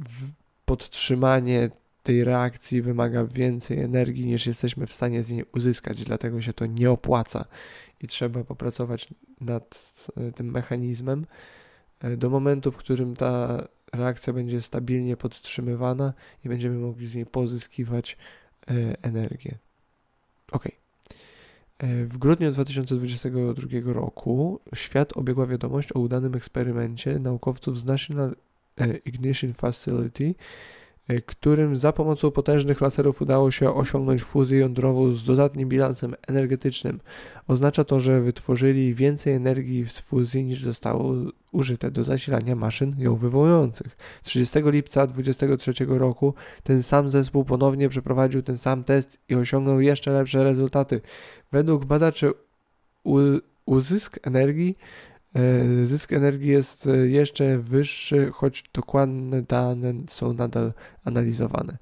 w 0.08 0.32
podtrzymanie 0.64 1.70
tej 2.02 2.24
reakcji 2.24 2.82
wymaga 2.82 3.24
więcej 3.24 3.80
energii 3.80 4.26
niż 4.26 4.46
jesteśmy 4.46 4.86
w 4.86 4.92
stanie 4.92 5.24
z 5.24 5.30
niej 5.30 5.44
uzyskać, 5.54 6.04
dlatego 6.04 6.42
się 6.42 6.52
to 6.52 6.66
nie 6.66 6.90
opłaca 6.90 7.44
i 8.00 8.06
trzeba 8.06 8.44
popracować 8.44 9.08
nad 9.40 10.06
e, 10.16 10.32
tym 10.32 10.50
mechanizmem 10.50 11.26
e, 12.00 12.16
do 12.16 12.30
momentu, 12.30 12.72
w 12.72 12.76
którym 12.76 13.16
ta 13.16 13.62
reakcja 13.92 14.32
będzie 14.32 14.62
stabilnie 14.62 15.16
podtrzymywana 15.16 16.12
i 16.44 16.48
będziemy 16.48 16.78
mogli 16.78 17.06
z 17.06 17.14
niej 17.14 17.26
pozyskiwać 17.26 18.16
e, 18.68 18.72
energię. 19.02 19.58
Ok. 20.52 20.68
E, 21.78 22.04
w 22.04 22.18
grudniu 22.18 22.52
2022 22.52 23.92
roku 23.92 24.60
świat 24.74 25.16
obiegła 25.16 25.46
wiadomość 25.46 25.92
o 25.92 26.00
udanym 26.00 26.34
eksperymencie 26.34 27.18
naukowców 27.18 27.78
z 27.78 27.84
National 27.84 28.36
e, 28.78 28.96
Ignition 28.96 29.52
Facility 29.54 30.34
którym 31.26 31.76
za 31.76 31.92
pomocą 31.92 32.30
potężnych 32.30 32.80
laserów 32.80 33.22
udało 33.22 33.50
się 33.50 33.74
osiągnąć 33.74 34.22
fuzję 34.22 34.58
jądrową 34.58 35.12
z 35.12 35.24
dodatnim 35.24 35.68
bilansem 35.68 36.14
energetycznym. 36.28 37.00
Oznacza 37.48 37.84
to, 37.84 38.00
że 38.00 38.20
wytworzyli 38.20 38.94
więcej 38.94 39.32
energii 39.32 39.88
z 39.88 40.00
fuzji 40.00 40.44
niż 40.44 40.62
zostało 40.62 41.14
użyte 41.52 41.90
do 41.90 42.04
zasilania 42.04 42.56
maszyn 42.56 42.94
ją 42.98 43.16
wywołujących. 43.16 43.96
30 44.22 44.58
lipca 44.64 45.06
2023 45.06 45.86
roku 45.88 46.34
ten 46.62 46.82
sam 46.82 47.08
zespół 47.08 47.44
ponownie 47.44 47.88
przeprowadził 47.88 48.42
ten 48.42 48.58
sam 48.58 48.84
test 48.84 49.18
i 49.28 49.34
osiągnął 49.34 49.80
jeszcze 49.80 50.10
lepsze 50.10 50.44
rezultaty. 50.44 51.00
Według 51.52 51.84
badaczy 51.84 52.32
uzysk 53.66 54.18
energii 54.22 54.74
E, 54.74 55.15
zysk 55.84 56.12
energii 56.12 56.50
jest 56.50 56.86
e, 56.86 56.96
jeszcze 56.96 57.58
wyższy, 57.58 58.30
choć 58.32 58.64
dokładne 58.74 59.42
dane 59.42 59.94
są 60.08 60.32
nadal 60.32 60.72
analizowane. 61.04 61.78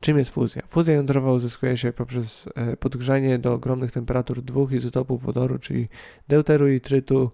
Czym 0.00 0.18
jest 0.18 0.30
fuzja? 0.30 0.62
Fuzja 0.68 0.94
jądrowa 0.94 1.32
uzyskuje 1.32 1.76
się 1.76 1.92
poprzez 1.92 2.48
e, 2.54 2.76
podgrzanie 2.76 3.38
do 3.38 3.52
ogromnych 3.52 3.92
temperatur 3.92 4.42
dwóch 4.42 4.72
izotopów 4.72 5.22
wodoru, 5.22 5.58
czyli 5.58 5.88
deuteru 6.28 6.68
i 6.68 6.80
trytu 6.80 7.30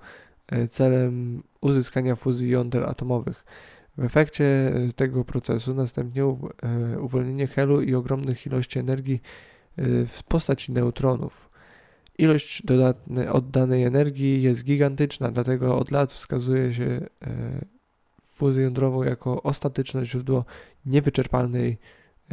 celem 0.71 1.43
uzyskania 1.61 2.17
fuzji 2.17 2.50
jąder 2.50 2.85
atomowych. 2.85 3.45
W 3.99 4.05
efekcie 4.05 4.73
tego 4.97 5.25
procesu 5.25 5.75
następnie 5.75 6.26
uwolnienie 7.00 7.47
helu 7.47 7.83
i 7.83 7.95
ogromnych 7.95 8.47
ilości 8.47 8.79
energii 8.79 9.21
w 10.07 10.21
postaci 10.29 10.73
neutronów. 10.73 11.50
Ilość 12.19 12.63
oddanej 13.33 13.85
energii 13.85 14.43
jest 14.43 14.65
gigantyczna, 14.65 15.31
dlatego 15.31 15.79
od 15.79 15.91
lat 15.91 16.13
wskazuje 16.13 16.75
się 16.75 17.07
fuzję 18.23 18.63
jądrową 18.63 19.03
jako 19.03 19.43
ostateczne 19.43 20.07
źródło 20.07 20.45
niewyczerpalnej 20.87 21.79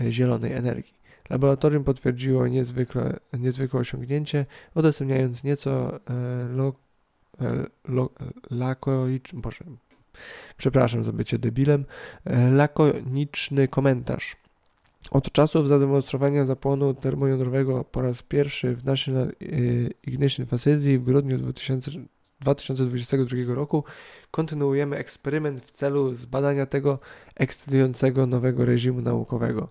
zielonej 0.10 0.54
energii. 0.54 1.04
Laboratorium 1.30 1.84
potwierdziło 1.84 2.48
niezwykle, 2.48 3.20
niezwykłe 3.34 3.80
osiągnięcie, 3.80 4.46
udostępniając 4.76 5.44
nieco 5.44 5.96
e, 5.96 6.00
lo, 6.50 6.74
e, 7.42 7.66
lo, 7.88 8.10
przepraszam 10.58 11.04
za 11.04 11.12
bycie 11.12 11.40
debilem, 11.40 11.86
e, 12.26 12.52
lakoniczny 12.52 13.68
komentarz. 13.68 14.43
Od 15.12 15.32
czasów 15.32 15.68
zademonstrowania 15.68 16.46
zapłonu 16.46 16.94
termojądrowego 16.94 17.84
po 17.84 18.02
raz 18.02 18.24
pierwszy 18.24 18.76
w 18.76 18.86
National 18.86 19.32
Ignition 20.04 20.46
Facility 20.46 21.00
w 21.00 21.04
grudniu 21.04 21.38
2000, 21.38 21.92
2022 22.44 23.54
roku 23.54 23.84
kontynuujemy 24.32 24.98
eksperyment 24.98 25.62
w 25.62 25.72
celu 25.72 26.14
zbadania 26.14 26.66
tego 26.66 27.00
ekscytującego 27.36 28.28
nowego 28.28 28.66
reżimu 28.66 29.02
naukowego. 29.02 29.70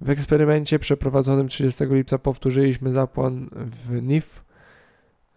W 0.00 0.10
eksperymencie 0.10 0.78
przeprowadzonym 0.78 1.48
30 1.48 1.84
lipca 1.84 2.18
powtórzyliśmy 2.18 2.92
zapłon 2.92 3.50
w 3.52 4.02
NIF 4.02 4.44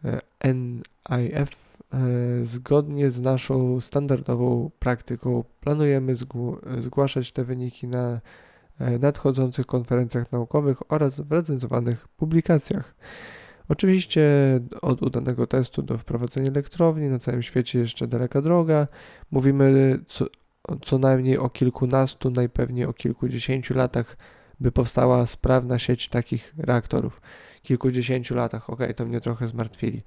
e, 0.06 0.54
NIF 0.54 1.78
e, 1.94 2.46
zgodnie 2.46 3.12
z 3.12 3.22
naszą 3.22 3.82
standardową 3.82 4.72
praktyką. 4.80 5.44
Planujemy 5.60 6.16
zgłaszać 6.80 7.32
te 7.32 7.44
wyniki 7.44 7.88
na 7.88 8.14
e, 8.14 8.22
nadchodzących 9.00 9.66
konferencjach 9.66 10.32
naukowych 10.32 10.92
oraz 10.92 11.20
w 11.20 11.32
recenzowanych 11.32 12.08
publikacjach. 12.08 12.96
Oczywiście 13.70 14.24
od 14.82 15.02
udanego 15.02 15.48
testu 15.48 15.82
do 15.82 15.98
wprowadzenia 15.98 16.48
elektrowni 16.48 17.10
na 17.10 17.20
całym 17.20 17.42
świecie 17.42 17.80
jeszcze 17.80 18.08
daleka 18.08 18.42
droga. 18.42 18.88
Mówimy 19.32 20.00
co, 20.08 20.26
co 20.82 20.98
najmniej 20.98 21.38
o 21.38 21.50
kilkunastu, 21.50 22.32
najpewniej 22.32 22.86
o 22.86 22.94
kilkudziesięciu 22.94 23.74
latach 23.74 24.18
by 24.60 24.72
powstała 24.72 25.26
sprawna 25.26 25.80
sieć 25.80 26.10
takich 26.10 26.54
reaktorów. 26.58 27.22
Kilkudziesięciu 27.64 28.36
latach, 28.36 28.70
ok, 28.70 28.80
to 28.96 29.06
mnie 29.06 29.22
trochę 29.22 29.48
zmartwili. 29.48 30.02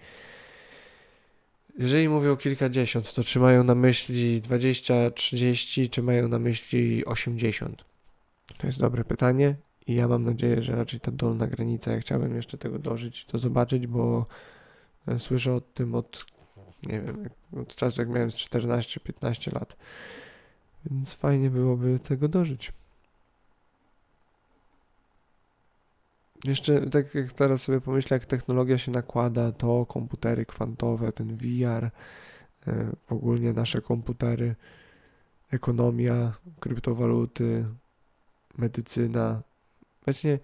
Jeżeli 1.79 2.09
mówią 2.09 2.37
kilkadziesiąt, 2.37 3.15
to 3.15 3.25
czy 3.25 3.41
mają 3.41 3.65
na 3.65 3.75
myśli 3.75 4.41
20, 4.41 5.11
30, 5.11 5.91
czy 5.91 6.03
mają 6.03 6.29
na 6.29 6.39
myśli 6.39 7.05
80? 7.05 7.94
To 8.65 8.69
jest 8.69 8.79
dobre 8.79 9.05
pytanie 9.05 9.57
i 9.87 9.95
ja 9.95 10.09
mam 10.09 10.25
nadzieję, 10.25 10.63
że 10.63 10.77
raczej 10.77 11.01
ta 11.01 11.11
dolna 11.11 11.47
granica, 11.47 11.93
ja 11.93 12.01
chciałbym 12.01 12.37
jeszcze 12.37 12.59
tego 12.59 12.79
dożyć, 12.79 13.25
to 13.25 13.39
zobaczyć, 13.39 13.87
bo 13.87 14.27
e, 15.09 15.19
słyszę 15.19 15.55
o 15.55 15.61
tym 15.61 15.95
od, 15.95 16.27
nie 16.83 17.01
wiem, 17.01 17.29
od 17.57 17.77
czasu 17.77 18.01
jak 18.01 18.09
miałem 18.09 18.29
14-15 18.29 19.55
lat. 19.55 19.77
Więc 20.87 21.15
fajnie 21.15 21.51
byłoby 21.51 21.99
tego 21.99 22.29
dożyć. 22.29 22.73
Jeszcze 26.45 26.91
tak 26.91 27.15
jak 27.15 27.33
teraz 27.33 27.63
sobie 27.63 27.81
pomyślę, 27.81 28.15
jak 28.15 28.27
technologia 28.27 28.79
się 28.79 28.93
nakłada, 28.93 29.53
to 29.53 29.87
komputery 29.87 30.47
kwantowe, 30.47 31.13
ten 31.13 31.37
VR, 31.37 31.85
e, 31.85 31.91
ogólnie 33.09 33.53
nasze 33.53 33.81
komputery, 33.81 34.55
ekonomia, 35.51 36.33
kryptowaluty, 36.61 37.65
medycyna. 38.59 39.43
Właśnie 40.05 40.39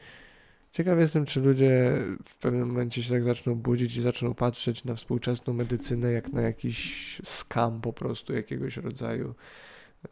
ciekaw 0.72 0.98
jestem, 0.98 1.26
czy 1.26 1.40
ludzie 1.40 1.98
w 2.24 2.38
pewnym 2.38 2.68
momencie 2.68 3.02
się 3.02 3.10
tak 3.10 3.24
zaczną 3.24 3.54
budzić 3.54 3.96
i 3.96 4.02
zaczną 4.02 4.34
patrzeć 4.34 4.84
na 4.84 4.94
współczesną 4.94 5.52
medycynę 5.52 6.12
jak 6.12 6.32
na 6.32 6.42
jakiś 6.42 7.20
skam 7.24 7.80
po 7.80 7.92
prostu 7.92 8.32
jakiegoś 8.32 8.76
rodzaju, 8.76 9.34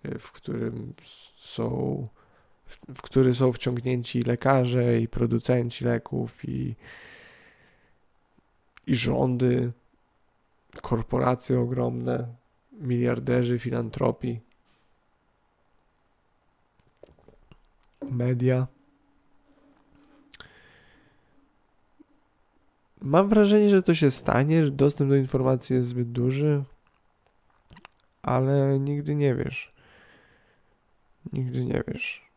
e, 0.05 0.19
w 0.19 0.33
którym 0.33 0.95
są 1.37 2.09
w, 2.67 2.95
w 2.95 3.03
który 3.03 3.35
są 3.35 3.53
wciągnięci 3.53 4.23
lekarze 4.23 5.01
i 5.01 5.09
producenci 5.09 5.85
leków 5.85 6.45
i, 6.45 6.75
i 8.87 8.95
rządy, 8.95 9.73
korporacje 10.83 11.61
ogromne, 11.61 12.29
miliarderzy, 12.73 13.59
filantropii, 13.59 14.41
media. 18.11 18.67
Mam 23.01 23.29
wrażenie, 23.29 23.71
że 23.71 23.83
to 23.83 23.95
się 23.95 24.11
stanie, 24.11 24.65
że 24.65 24.71
dostęp 24.71 25.11
do 25.11 25.17
informacji 25.17 25.77
jest 25.77 25.89
zbyt 25.89 26.13
duży, 26.13 26.65
ale 28.23 28.79
nigdy 28.79 29.15
nie 29.15 29.35
wiesz. 29.35 29.73
Nigdy 31.33 31.65
nie 31.65 31.83
wiesz. 31.89 32.29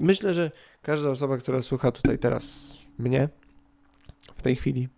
Myślę, 0.00 0.34
że 0.34 0.50
każda 0.82 1.10
osoba, 1.10 1.38
która 1.38 1.62
słucha 1.62 1.92
tutaj 1.92 2.18
teraz 2.18 2.74
mnie, 2.98 3.28
w 4.36 4.42
tej 4.42 4.56
chwili, 4.56 4.88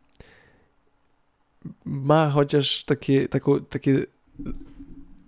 ma 1.85 2.31
chociaż 2.31 2.85
takie, 2.85 3.29
taką, 3.29 3.61
takie 3.61 4.07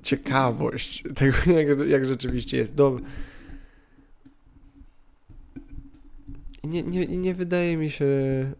ciekawość 0.02 1.04
tego, 1.14 1.36
jak, 1.58 1.88
jak 1.88 2.06
rzeczywiście 2.06 2.56
jest. 2.56 2.74
Do... 2.74 2.98
Nie, 6.64 6.82
nie, 6.82 7.06
nie 7.06 7.34
wydaje 7.34 7.76
mi 7.76 7.90
się, 7.90 8.06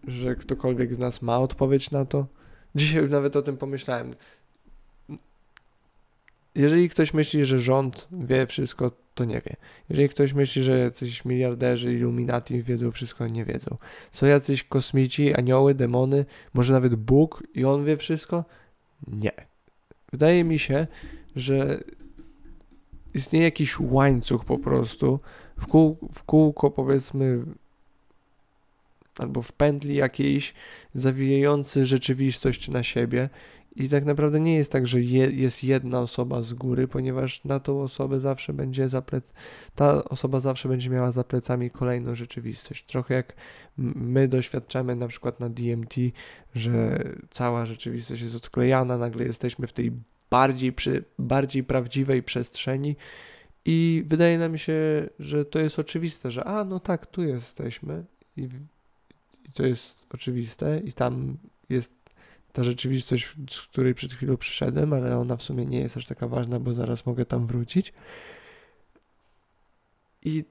że 0.09 0.37
ktokolwiek 0.37 0.95
z 0.95 0.99
nas 0.99 1.23
ma 1.23 1.39
odpowiedź 1.39 1.91
na 1.91 2.05
to. 2.05 2.27
Dzisiaj 2.75 3.09
nawet 3.09 3.37
o 3.37 3.43
tym 3.43 3.57
pomyślałem. 3.57 4.15
Jeżeli 6.55 6.89
ktoś 6.89 7.15
myśli, 7.15 7.45
że 7.45 7.59
rząd 7.59 8.09
wie 8.13 8.47
wszystko, 8.47 8.91
to 9.15 9.25
nie 9.25 9.41
wie. 9.41 9.57
Jeżeli 9.91 10.09
ktoś 10.09 10.33
myśli, 10.33 10.63
że 10.63 10.79
jacyś 10.79 11.25
miliarderzy, 11.25 11.95
iluminaci 11.95 12.63
wiedzą 12.63 12.91
wszystko, 12.91 13.29
nie 13.29 13.45
wiedzą. 13.45 13.77
Są 14.11 14.27
jacyś 14.27 14.65
kosmici, 14.65 15.35
anioły, 15.35 15.75
demony, 15.75 16.25
może 16.55 16.73
nawet 16.73 16.95
Bóg 16.95 17.43
i 17.55 17.65
on 17.65 17.85
wie 17.85 17.97
wszystko? 17.97 18.45
Nie. 19.07 19.33
Wydaje 20.13 20.45
mi 20.45 20.59
się, 20.59 20.87
że 21.37 21.81
istnieje 23.15 23.45
jakiś 23.45 23.81
łańcuch 23.81 24.45
po 24.45 24.59
prostu 24.59 25.21
w, 25.59 25.67
kół, 25.67 25.97
w 26.13 26.23
kółko 26.25 26.71
powiedzmy 26.71 27.45
albo 29.19 29.43
w 29.43 29.53
pętli 29.53 29.95
jakiejś 29.95 30.55
zawijający 30.95 31.87
rzeczywistość 31.87 32.69
na 32.69 32.83
siebie. 32.83 33.29
I 33.77 33.89
tak 33.89 34.05
naprawdę 34.05 34.41
nie 34.41 34.55
jest 34.55 34.73
tak, 34.73 34.87
że 34.87 35.01
je, 35.01 35.31
jest 35.31 35.65
jedna 35.65 36.01
osoba 36.01 36.43
z 36.43 36.55
góry, 36.55 36.89
ponieważ 36.89 37.45
na 37.45 37.61
tą 37.61 37.83
osobę 37.83 38.21
zawsze 38.21 38.53
będzie 38.53 38.89
zaplec, 38.89 39.33
ta 39.75 40.05
osoba 40.05 40.41
zawsze 40.41 40.69
będzie 40.69 40.91
miała 40.91 41.13
za 41.13 41.25
plecami 41.25 41.71
kolejną 41.71 42.15
rzeczywistość. 42.15 42.87
Trochę 42.87 43.15
jak 43.15 43.33
my 43.79 44.29
doświadczamy 44.29 44.97
na 44.97 45.09
przykład 45.09 45.41
na 45.41 45.49
DMT, 45.49 45.95
że 46.55 47.05
cała 47.31 47.67
rzeczywistość 47.67 48.23
jest 48.23 48.35
odklejana, 48.35 48.99
nagle 48.99 49.25
jesteśmy 49.25 49.67
w 49.67 49.73
tej 49.73 49.93
bardziej, 50.31 50.73
przy, 50.73 51.05
bardziej 51.19 51.65
prawdziwej 51.65 52.23
przestrzeni. 52.23 52.97
I 53.65 54.03
wydaje 54.07 54.39
nam 54.39 54.59
się, 54.59 55.09
że 55.19 55.45
to 55.45 55.59
jest 55.59 55.79
oczywiste, 55.79 56.31
że 56.31 56.45
a 56.45 56.65
no 56.65 56.81
tak, 56.81 57.07
tu 57.07 57.23
jesteśmy. 57.23 58.05
I, 58.37 58.49
to 59.53 59.67
jest 59.67 60.07
oczywiste 60.11 60.81
i 60.85 60.93
tam 60.93 61.39
jest 61.69 61.93
ta 62.53 62.65
rzeczywistość, 62.65 63.35
z 63.51 63.61
której 63.61 63.95
przed 63.95 64.13
chwilą 64.13 64.37
przyszedłem, 64.37 64.93
ale 64.93 65.19
ona 65.19 65.37
w 65.37 65.43
sumie 65.43 65.67
nie 65.67 65.81
jest 65.81 65.97
aż 65.97 66.07
taka 66.07 66.29
ważna, 66.29 66.61
bo 66.61 66.75
zaraz 66.75 67.07
mogę 67.07 67.27
tam 67.27 67.47
wrócić. 67.47 67.93
I, 70.23 70.45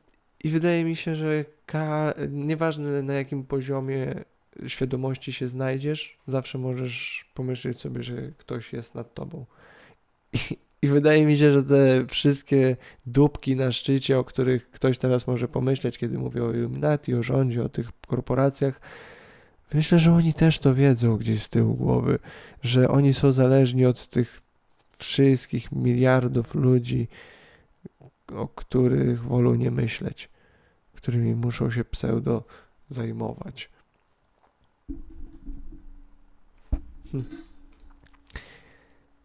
i 0.44 0.50
wydaje 0.50 0.84
mi 0.86 0.96
się, 0.96 1.16
że 1.16 1.46
ka, 1.66 2.14
nieważne 2.30 3.02
na 3.02 3.14
jakim 3.14 3.44
poziomie 3.44 4.24
świadomości 4.68 5.34
się 5.34 5.50
znajdziesz, 5.50 6.18
zawsze 6.28 6.58
możesz 6.58 7.26
pomyśleć 7.34 7.80
sobie, 7.80 8.04
że 8.04 8.32
ktoś 8.38 8.74
jest 8.74 8.96
nad 8.96 9.14
tobą. 9.14 9.46
I, 10.82 10.88
wydaje 10.88 11.26
mi 11.26 11.38
się, 11.38 11.52
że 11.52 11.64
te 11.64 12.06
wszystkie 12.08 12.78
dupki 13.06 13.56
na 13.56 13.72
szczycie, 13.72 14.20
o 14.20 14.24
których 14.24 14.72
ktoś 14.72 14.98
teraz 14.98 15.28
może 15.28 15.48
pomyśleć, 15.48 15.98
kiedy 15.98 16.18
mówię 16.18 16.44
o 16.44 16.52
Illuminati, 16.52 17.16
o 17.16 17.24
rządzie, 17.24 17.64
o 17.64 17.70
tych 17.70 17.90
korporacjach, 18.08 18.80
Myślę, 19.74 20.00
że 20.00 20.14
oni 20.14 20.34
też 20.34 20.60
to 20.60 20.76
wiedzą 20.76 21.18
gdzieś 21.18 21.44
z 21.44 21.50
tyłu 21.50 21.76
głowy, 21.76 22.20
że 22.64 22.88
oni 22.88 23.14
są 23.14 23.32
zależni 23.32 23.86
od 23.86 24.08
tych 24.08 24.42
wszystkich 24.98 25.72
miliardów 25.72 26.56
ludzi, 26.56 27.08
o 28.36 28.48
których 28.48 29.24
wolą 29.24 29.56
nie 29.56 29.72
myśleć, 29.72 30.30
którymi 30.96 31.36
muszą 31.36 31.72
się 31.72 31.86
pseudo 31.86 32.44
zajmować. 32.90 33.70
Hm. 37.12 37.51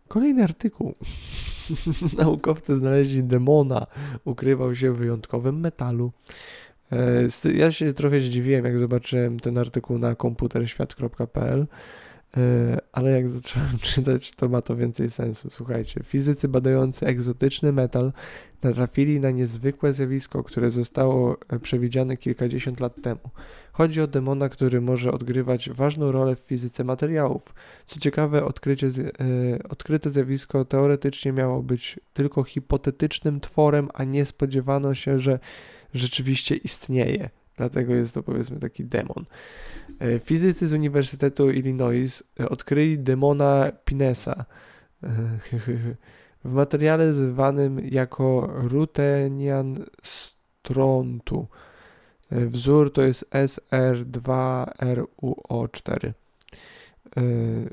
Kolejny 0.09 0.45
artykuł. 0.45 0.95
Naukowcy 2.19 2.77
znaleźli 2.77 3.25
demona. 3.25 3.87
Ukrywał 4.25 4.75
się 4.75 4.93
w 4.93 4.97
wyjątkowym 4.97 5.61
metalu. 5.61 6.13
E, 6.93 7.53
ja 7.55 7.73
się 7.73 7.93
trochę 7.93 8.21
zdziwiłem, 8.21 8.65
jak 8.65 8.79
zobaczyłem 8.79 9.41
ten 9.41 9.59
artykuł 9.59 9.99
na 9.99 10.15
komputerświat.pl, 10.15 11.67
ale 12.93 13.11
jak 13.11 13.29
zacząłem 13.29 13.79
czytać, 13.93 14.33
to 14.37 14.49
ma 14.49 14.63
to 14.63 14.77
więcej 14.77 15.11
sensu. 15.11 15.51
Słuchajcie, 15.51 16.01
fizycy 16.05 16.49
badający 16.49 17.07
egzotyczny 17.07 17.73
metal 17.73 18.13
natrafili 18.63 19.21
na 19.21 19.31
niezwykłe 19.31 19.93
zjawisko, 19.93 20.45
które 20.45 20.71
zostało 20.71 21.37
e, 21.49 21.59
przewidziane 21.59 22.17
kilkadziesiąt 22.17 22.81
lat 22.81 23.03
temu. 23.03 23.21
Chodzi 23.73 24.01
o 24.01 24.07
demona, 24.07 24.49
który 24.49 24.81
może 24.81 25.13
odgrywać 25.13 25.71
ważną 25.71 26.13
rolę 26.13 26.37
w 26.37 26.39
fizyce 26.39 26.85
materiałów. 26.85 27.55
Co 27.87 28.01
ciekawe, 28.01 28.45
odkrycie, 28.45 28.91
odkryte 29.69 30.11
zjawisko 30.11 30.65
teoretycznie 30.65 31.33
miało 31.33 31.63
być 31.63 32.01
tylko 32.15 32.45
hipotetycznym 32.45 33.41
tworem, 33.41 33.89
a 33.95 34.05
nie 34.05 34.27
spodziewano 34.27 34.95
się, 34.95 35.21
że 35.21 35.39
rzeczywiście 35.95 36.57
istnieje. 36.57 37.31
Dlatego 37.57 37.95
jest 37.95 38.15
to 38.15 38.23
powiedzmy 38.23 38.61
taki 38.61 38.85
demon. 38.85 39.25
E, 40.01 40.19
fizycy 40.19 40.69
z 40.69 40.73
Uniwersytetu 40.73 41.51
Illinois 41.51 42.23
e, 42.41 42.49
odkryli 42.49 42.99
demona 42.99 43.73
Pinesa 43.85 44.45
w 46.45 46.53
materiale 46.53 47.13
zwanym 47.13 47.79
jako 47.79 48.51
Rutenian 48.55 49.85
strontu. 50.03 51.47
E, 52.31 52.47
wzór 52.47 52.93
to 52.93 53.03
jest 53.03 53.31
SR2RUO4. 53.31 56.13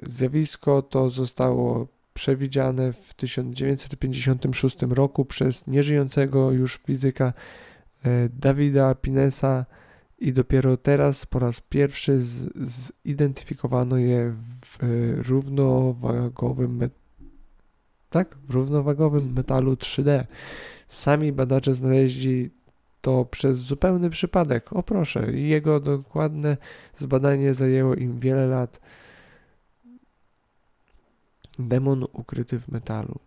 Zjawisko 0.03 0.81
to 0.81 1.09
zostało 1.09 1.87
przewidziane 2.13 2.93
w 2.93 3.13
1956 3.13 4.77
roku 4.81 5.25
przez 5.25 5.67
nieżyjącego 5.67 6.51
już 6.51 6.77
fizyka 6.77 7.25
E, 7.25 7.33
Dawida 8.29 8.95
Pinesa 8.95 9.65
i 10.19 10.33
dopiero 10.33 10.77
teraz 10.77 11.25
po 11.25 11.39
raz 11.39 11.61
pierwszy 11.61 12.21
z, 12.21 12.51
zidentyfikowano 13.05 13.97
je 13.97 14.33
w 14.65 14.83
e, 14.83 14.87
równowagowym 15.23 16.89
tak? 18.09 18.37
w 18.47 18.49
równowagowym 18.49 19.33
metalu 19.33 19.73
3D. 19.73 20.23
Sami 20.87 21.31
badacze 21.31 21.73
znaleźli 21.73 22.49
to 23.01 23.25
przez 23.25 23.57
zupełny 23.57 24.09
przypadek. 24.09 24.73
O 24.73 24.83
proszę, 24.83 25.33
jego 25.33 25.79
dokładne 25.79 26.57
zbadanie 26.97 27.53
zajęło 27.53 27.95
im 27.95 28.19
wiele 28.19 28.47
lat. 28.47 28.79
Demon 31.59 32.05
ukryty 32.13 32.59
w 32.59 32.67
metalu. 32.67 33.19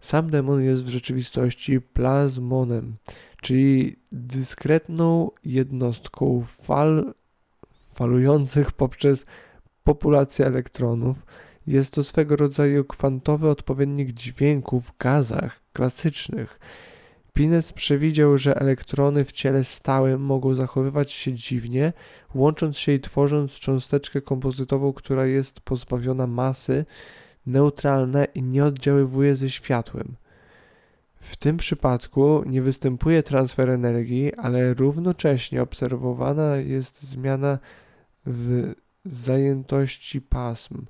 Sam 0.00 0.30
demon 0.30 0.62
jest 0.62 0.84
w 0.84 0.88
rzeczywistości 0.88 1.80
plazmonem, 1.80 2.96
czyli 3.42 3.96
dyskretną 4.12 5.30
jednostką 5.44 6.44
fal 6.46 7.14
falujących 7.94 8.72
poprzez 8.72 9.26
populację 9.84 10.46
elektronów. 10.46 11.26
Jest 11.66 11.92
to 11.92 12.04
swego 12.04 12.36
rodzaju 12.36 12.84
kwantowy 12.84 13.48
odpowiednik 13.48 14.12
dźwięków 14.12 14.86
w 14.86 14.98
gazach 14.98 15.60
klasycznych. 15.72 16.60
Pines 17.32 17.72
przewidział, 17.72 18.38
że 18.38 18.60
elektrony 18.60 19.24
w 19.24 19.32
ciele 19.32 19.64
stałym 19.64 20.20
mogą 20.20 20.54
zachowywać 20.54 21.12
się 21.12 21.34
dziwnie, 21.34 21.92
łącząc 22.34 22.78
się 22.78 22.92
i 22.92 23.00
tworząc 23.00 23.52
cząsteczkę 23.52 24.20
kompozytową, 24.20 24.92
która 24.92 25.26
jest 25.26 25.60
pozbawiona 25.60 26.26
masy, 26.26 26.84
neutralna 27.46 28.24
i 28.24 28.42
nie 28.42 28.64
oddziaływuje 28.64 29.36
ze 29.36 29.50
światłem. 29.50 30.16
W 31.26 31.36
tym 31.36 31.56
przypadku 31.56 32.42
nie 32.46 32.62
występuje 32.62 33.22
transfer 33.22 33.70
energii, 33.70 34.34
ale 34.34 34.74
równocześnie 34.74 35.62
obserwowana 35.62 36.56
jest 36.56 37.02
zmiana 37.02 37.58
w 38.26 38.72
zajętości 39.04 40.20
pasm. 40.20 40.86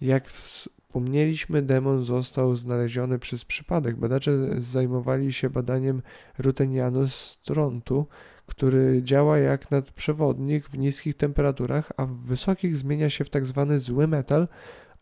Jak 0.00 0.30
wspomnieliśmy, 0.30 1.62
demon 1.62 2.04
został 2.04 2.56
znaleziony 2.56 3.18
przez 3.18 3.44
przypadek. 3.44 3.96
Badacze 3.96 4.32
zajmowali 4.58 5.32
się 5.32 5.50
badaniem 5.50 6.02
rutenianu 6.38 7.08
strontu, 7.08 8.06
który 8.46 9.02
działa 9.02 9.38
jak 9.38 9.70
nadprzewodnik 9.70 10.68
w 10.68 10.78
niskich 10.78 11.16
temperaturach, 11.16 11.92
a 11.96 12.06
w 12.06 12.16
wysokich 12.16 12.76
zmienia 12.76 13.10
się 13.10 13.24
w 13.24 13.30
tak 13.30 13.46
zwany 13.46 13.80
zły 13.80 14.06
metal, 14.06 14.48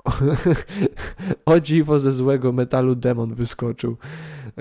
o 1.45 1.61
dziwo 1.61 2.01
ze 2.01 2.13
złego 2.13 2.53
metalu 2.53 2.95
demon 2.95 3.35
wyskoczył. 3.35 3.97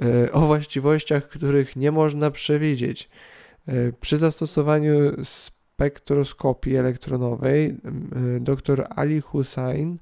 E, 0.02 0.32
o 0.32 0.42
właściwościach, 0.42 1.28
których 1.28 1.76
nie 1.76 1.92
można 1.92 2.32
przewidzieć. 2.32 3.10
E, 3.68 3.92
przy 3.92 4.18
zastosowaniu 4.18 4.94
spektroskopii 5.24 6.76
elektronowej 6.76 7.66
e, 7.66 7.76
dr 8.40 8.88
Ali 8.96 9.22
Hussain 9.22 10.00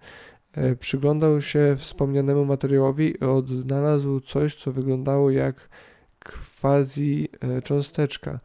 przyglądał 0.79 1.41
się 1.41 1.75
wspomnianemu 1.77 2.45
materiałowi 2.45 3.15
i 3.15 3.19
odnalazł 3.19 4.19
coś, 4.19 4.55
co 4.55 4.71
wyglądało 4.71 5.31
jak 5.31 5.69
quasi 6.61 7.29
cząsteczka. 7.63 8.37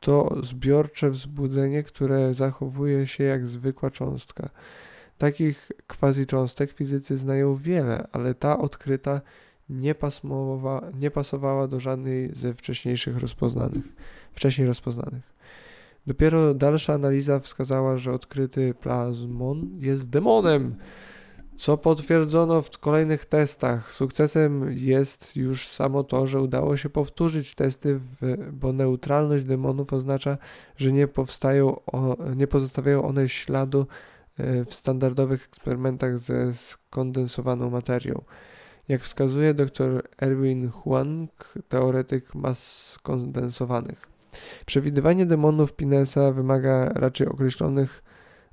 To 0.00 0.36
zbiorcze 0.42 1.10
wzbudzenie, 1.10 1.82
które 1.82 2.34
zachowuje 2.34 3.06
się 3.06 3.24
jak 3.24 3.46
zwykła 3.46 3.90
cząstka. 3.90 4.50
Takich 5.18 5.72
quasi-cząstek 5.86 6.72
fizycy 6.72 7.16
znają 7.16 7.54
wiele, 7.54 8.08
ale 8.12 8.34
ta 8.34 8.58
odkryta 8.58 9.20
nie, 9.68 9.94
pasmowa, 9.94 10.88
nie 11.00 11.10
pasowała 11.10 11.68
do 11.68 11.80
żadnej 11.80 12.34
ze 12.34 12.54
wcześniejszych 12.54 13.18
rozpoznanych, 13.18 13.84
wcześniej 14.32 14.66
rozpoznanych. 14.66 15.36
Dopiero 16.06 16.54
dalsza 16.54 16.94
analiza 16.94 17.40
wskazała, 17.40 17.96
że 17.96 18.12
odkryty 18.12 18.74
plazmon 18.74 19.70
jest 19.78 20.10
demonem, 20.10 20.74
co 21.56 21.76
potwierdzono 21.76 22.62
w 22.62 22.78
kolejnych 22.78 23.24
testach. 23.24 23.92
Sukcesem 23.92 24.72
jest 24.78 25.36
już 25.36 25.68
samo 25.68 26.04
to, 26.04 26.26
że 26.26 26.40
udało 26.40 26.76
się 26.76 26.88
powtórzyć 26.88 27.54
testy, 27.54 28.00
bo 28.52 28.72
neutralność 28.72 29.44
demonów 29.44 29.92
oznacza, 29.92 30.38
że 30.76 30.92
nie, 30.92 31.08
powstają, 31.08 31.80
nie 32.36 32.46
pozostawiają 32.46 33.04
one 33.04 33.28
śladu 33.28 33.86
w 34.38 34.74
standardowych 34.74 35.44
eksperymentach 35.44 36.18
ze 36.18 36.54
skondensowaną 36.54 37.70
materią. 37.70 38.22
Jak 38.88 39.02
wskazuje 39.02 39.54
dr 39.54 40.08
Erwin 40.22 40.70
Huang, 40.70 41.54
teoretyk 41.68 42.34
mas 42.34 42.90
skondensowanych. 42.90 44.06
Przewidywanie 44.66 45.26
demonów 45.26 45.72
Pinesa 45.72 46.32
wymaga 46.32 46.88
raczej 46.88 47.26
określonych 47.26 48.02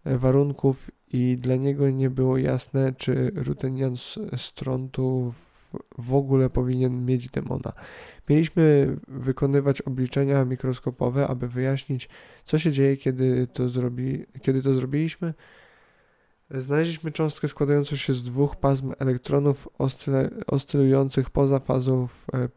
e, 0.06 0.18
warunków 0.18 0.92
i 1.12 1.38
dla 1.38 1.56
niego 1.56 1.90
nie 1.90 2.10
było 2.10 2.38
jasne, 2.38 2.94
czy 2.98 3.32
Rutenian 3.36 3.96
Strontu 4.38 5.34
w 5.98 6.14
ogóle 6.14 6.50
powinien 6.50 7.06
mieć 7.06 7.30
demona. 7.30 7.74
Mieliśmy 8.30 8.96
wykonywać 9.08 9.82
obliczenia 9.82 10.46
mikroskopowe, 10.46 11.28
aby 11.28 11.48
wyjaśnić, 11.48 12.10
co 12.46 12.60
się 12.60 12.72
dzieje, 12.72 12.98
kiedy 12.98 13.48
to, 13.48 13.70
zrobi, 13.70 14.26
kiedy 14.42 14.62
to 14.62 14.74
zrobiliśmy 14.74 15.34
Znaleźliśmy 16.62 17.12
cząstkę 17.12 17.48
składającą 17.48 17.96
się 17.96 18.14
z 18.14 18.24
dwóch 18.24 18.56
pasm 18.56 18.94
elektronów 19.00 19.70
oscylujących 20.48 21.30
poza 21.30 21.60
fazą 21.60 22.08
w 22.08 22.26
e, 22.34 22.50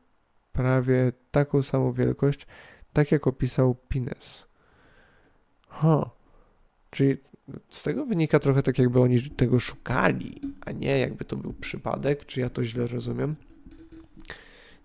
prawie 0.52 1.12
taką 1.30 1.62
samą 1.62 1.92
wielkość, 1.92 2.46
tak 2.92 3.12
jak 3.12 3.26
opisał 3.26 3.76
Pines. 3.88 4.46
Ha, 5.68 6.10
czyli 6.90 7.16
z 7.70 7.82
tego 7.82 8.06
wynika 8.06 8.38
trochę 8.38 8.62
tak, 8.62 8.78
jakby 8.78 9.00
oni 9.00 9.22
tego 9.22 9.60
szukali, 9.60 10.40
a 10.60 10.72
nie 10.72 10.98
jakby 10.98 11.24
to 11.24 11.36
był 11.36 11.52
przypadek, 11.52 12.26
czy 12.26 12.40
ja 12.40 12.50
to 12.50 12.64
źle 12.64 12.86
rozumiem. 12.86 13.36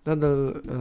Nadal 0.06 0.62
e, 0.68 0.80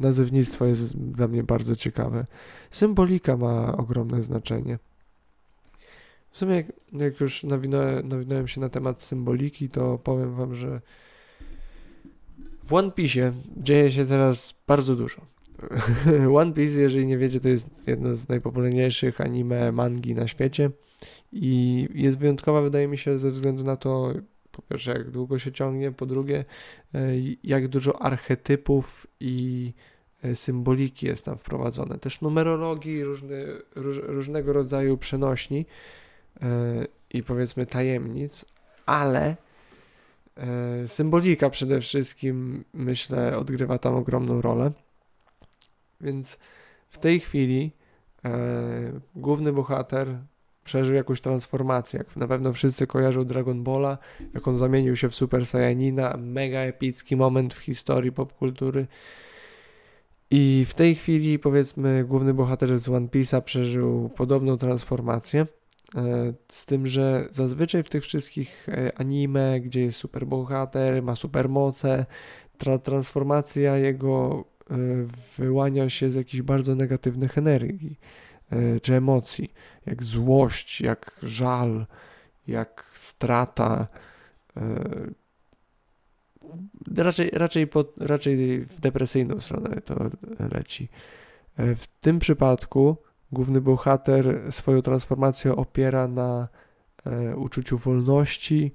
nazewnictwo 0.00 0.64
jest 0.64 0.98
dla 0.98 1.28
mnie 1.28 1.42
bardzo 1.42 1.76
ciekawe. 1.76 2.24
Symbolika 2.70 3.36
ma 3.36 3.76
ogromne 3.76 4.22
znaczenie. 4.22 4.78
W 6.30 6.38
sumie, 6.38 6.54
jak, 6.54 6.66
jak 6.92 7.20
już 7.20 7.42
nawinąłem, 7.42 8.08
nawinąłem 8.08 8.48
się 8.48 8.60
na 8.60 8.68
temat 8.68 9.02
symboliki, 9.02 9.68
to 9.68 9.98
powiem 9.98 10.34
Wam, 10.34 10.54
że 10.54 10.80
w 12.64 12.72
One 12.72 12.92
Piece 12.92 13.32
dzieje 13.56 13.92
się 13.92 14.06
teraz 14.06 14.54
bardzo 14.66 14.96
dużo. 14.96 15.26
One 16.40 16.52
Piece, 16.52 16.80
jeżeli 16.80 17.06
nie 17.06 17.18
wiecie, 17.18 17.40
to 17.40 17.48
jest 17.48 17.88
jedno 17.88 18.14
z 18.14 18.28
najpopularniejszych 18.28 19.20
anime 19.20 19.72
mangi 19.72 20.14
na 20.14 20.28
świecie 20.28 20.70
i 21.32 21.88
jest 21.94 22.18
wyjątkowa, 22.18 22.62
wydaje 22.62 22.88
mi 22.88 22.98
się, 22.98 23.18
ze 23.18 23.30
względu 23.30 23.64
na 23.64 23.76
to, 23.76 24.14
po 24.52 24.62
pierwsze, 24.62 24.90
jak 24.90 25.10
długo 25.10 25.38
się 25.38 25.52
ciągnie, 25.52 25.92
po 25.92 26.06
drugie, 26.06 26.44
e, 26.94 27.00
jak 27.44 27.68
dużo 27.68 28.02
archetypów 28.02 29.06
i 29.20 29.72
e, 30.22 30.34
symboliki 30.34 31.06
jest 31.06 31.24
tam 31.24 31.38
wprowadzone. 31.38 31.98
Też 31.98 32.20
numerologii, 32.20 33.04
różny, 33.04 33.46
róż, 33.74 34.00
różnego 34.02 34.52
rodzaju 34.52 34.96
przenośni. 34.96 35.66
E, 36.42 36.86
i 37.10 37.22
powiedzmy 37.22 37.66
tajemnic, 37.66 38.44
ale 38.86 39.36
E, 40.38 40.88
symbolika 40.88 41.50
przede 41.50 41.80
wszystkim, 41.80 42.64
myślę, 42.74 43.36
odgrywa 43.36 43.78
tam 43.78 43.94
ogromną 43.94 44.40
rolę. 44.40 44.72
Więc 46.00 46.38
w 46.88 46.98
tej 46.98 47.20
chwili 47.20 47.72
e, 48.24 48.30
główny 49.16 49.52
bohater 49.52 50.18
przeżył 50.64 50.94
jakąś 50.94 51.20
transformację. 51.20 51.98
Jak 51.98 52.16
na 52.16 52.28
pewno 52.28 52.52
wszyscy 52.52 52.86
kojarzą 52.86 53.24
Dragon 53.24 53.64
Balla, 53.64 53.98
jak 54.34 54.48
on 54.48 54.56
zamienił 54.56 54.96
się 54.96 55.08
w 55.08 55.14
Super 55.14 55.46
Saiyanina, 55.46 56.16
mega 56.18 56.58
epicki 56.58 57.16
moment 57.16 57.54
w 57.54 57.58
historii 57.58 58.12
popkultury. 58.12 58.86
I 60.30 60.66
w 60.68 60.74
tej 60.74 60.94
chwili, 60.94 61.38
powiedzmy, 61.38 62.04
główny 62.04 62.34
bohater 62.34 62.78
z 62.78 62.88
One 62.88 63.06
Piece'a 63.06 63.42
przeżył 63.42 64.08
podobną 64.08 64.58
transformację. 64.58 65.46
E, 65.96 66.32
z 66.52 66.64
tym, 66.64 66.86
że 66.86 67.28
zazwyczaj 67.30 67.82
w 67.82 67.88
tych 67.88 68.04
wszystkich 68.04 68.68
e, 68.68 68.98
anime, 69.00 69.60
gdzie 69.60 69.80
jest 69.80 69.98
super 69.98 70.26
bohater, 70.26 71.02
ma 71.02 71.16
supermoce, 71.16 72.06
tra 72.58 72.78
transformacja 72.78 73.76
jego 73.76 74.44
e, 74.70 74.74
wyłania 75.38 75.90
się 75.90 76.10
z 76.10 76.14
jakichś 76.14 76.42
bardzo 76.42 76.74
negatywnych 76.74 77.38
energii 77.38 77.98
czy 78.82 78.94
emocji, 78.94 79.52
jak 79.86 80.04
złość, 80.04 80.80
jak 80.80 81.20
żal, 81.22 81.86
jak 82.46 82.90
strata. 82.94 83.86
Raczej, 86.96 87.30
raczej, 87.32 87.66
pod, 87.66 87.94
raczej 87.98 88.60
w 88.60 88.80
depresyjną 88.80 89.40
stronę 89.40 89.80
to 89.80 90.10
leci. 90.52 90.88
W 91.58 91.86
tym 92.00 92.18
przypadku 92.18 92.96
główny 93.32 93.60
bohater 93.60 94.52
swoją 94.52 94.82
transformację 94.82 95.56
opiera 95.56 96.08
na 96.08 96.48
e, 97.06 97.36
uczuciu 97.36 97.78
wolności 97.78 98.72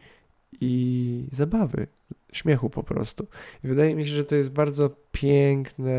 i 0.62 1.28
zabawy, 1.32 1.88
śmiechu 2.32 2.70
po 2.70 2.84
prostu. 2.84 3.28
I 3.64 3.68
wydaje 3.68 3.96
mi 3.96 4.06
się, 4.06 4.12
że 4.12 4.24
to 4.24 4.36
jest 4.36 4.50
bardzo 4.50 4.90
piękne, 5.12 5.96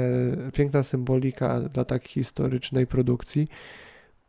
piękna 0.53 0.83
symbolika 0.83 1.61
dla 1.61 1.85
tak 1.85 2.05
historycznej 2.05 2.87
produkcji, 2.87 3.49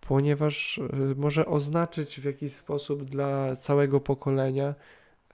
ponieważ 0.02 0.78
e, 0.78 1.16
może 1.16 1.46
oznaczyć 1.46 2.20
w 2.20 2.24
jakiś 2.24 2.54
sposób 2.54 3.04
dla 3.04 3.56
całego 3.56 4.00
pokolenia, 4.00 4.76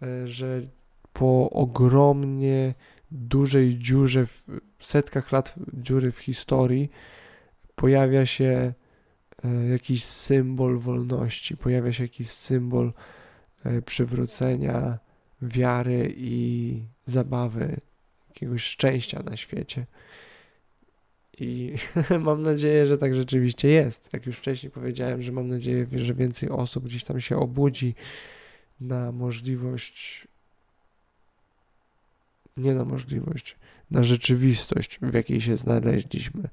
e, 0.02 0.28
że 0.28 0.62
po 1.14 1.50
ogromnie 1.50 2.74
dużej 3.12 3.78
dziurze, 3.78 4.26
w 4.26 4.86
setkach 4.86 5.32
lat 5.32 5.56
dziury 5.74 6.12
w 6.12 6.18
historii, 6.20 6.90
pojawia 7.76 8.26
się 8.26 8.74
jakiś 9.72 10.04
symbol 10.04 10.78
wolności, 10.78 11.58
pojawia 11.58 11.94
się 11.94 12.04
jakiś 12.04 12.30
symbol 12.30 12.94
e, 13.64 13.82
przywrócenia 13.82 15.00
wiary 15.42 16.14
i 16.18 16.84
zabawy, 17.06 17.78
jakiegoś 18.30 18.64
szczęścia 18.64 19.24
na 19.24 19.38
świecie. 19.38 19.86
I 21.40 21.76
mam 22.20 22.42
nadzieję, 22.42 22.88
że 22.88 22.98
tak 22.98 23.16
rzeczywiście 23.16 23.68
jest. 23.68 24.14
Jak 24.14 24.26
już 24.26 24.38
wcześniej 24.38 24.72
powiedziałem, 24.72 25.22
że 25.22 25.32
mam 25.32 25.48
nadzieję, 25.48 25.88
że 25.96 26.14
więcej 26.14 26.50
osób 26.50 26.86
gdzieś 26.86 27.04
tam 27.04 27.22
się 27.22 27.38
obudzi 27.38 27.96
na 28.82 29.12
możliwość, 29.12 30.28
nie 32.58 32.76
na 32.76 32.86
możliwość, 32.86 33.58
na 33.92 34.04
rzeczywistość, 34.04 35.00
w 35.02 35.14
jakiej 35.14 35.42
się 35.42 35.58
znaleźliśmy. 35.58 36.50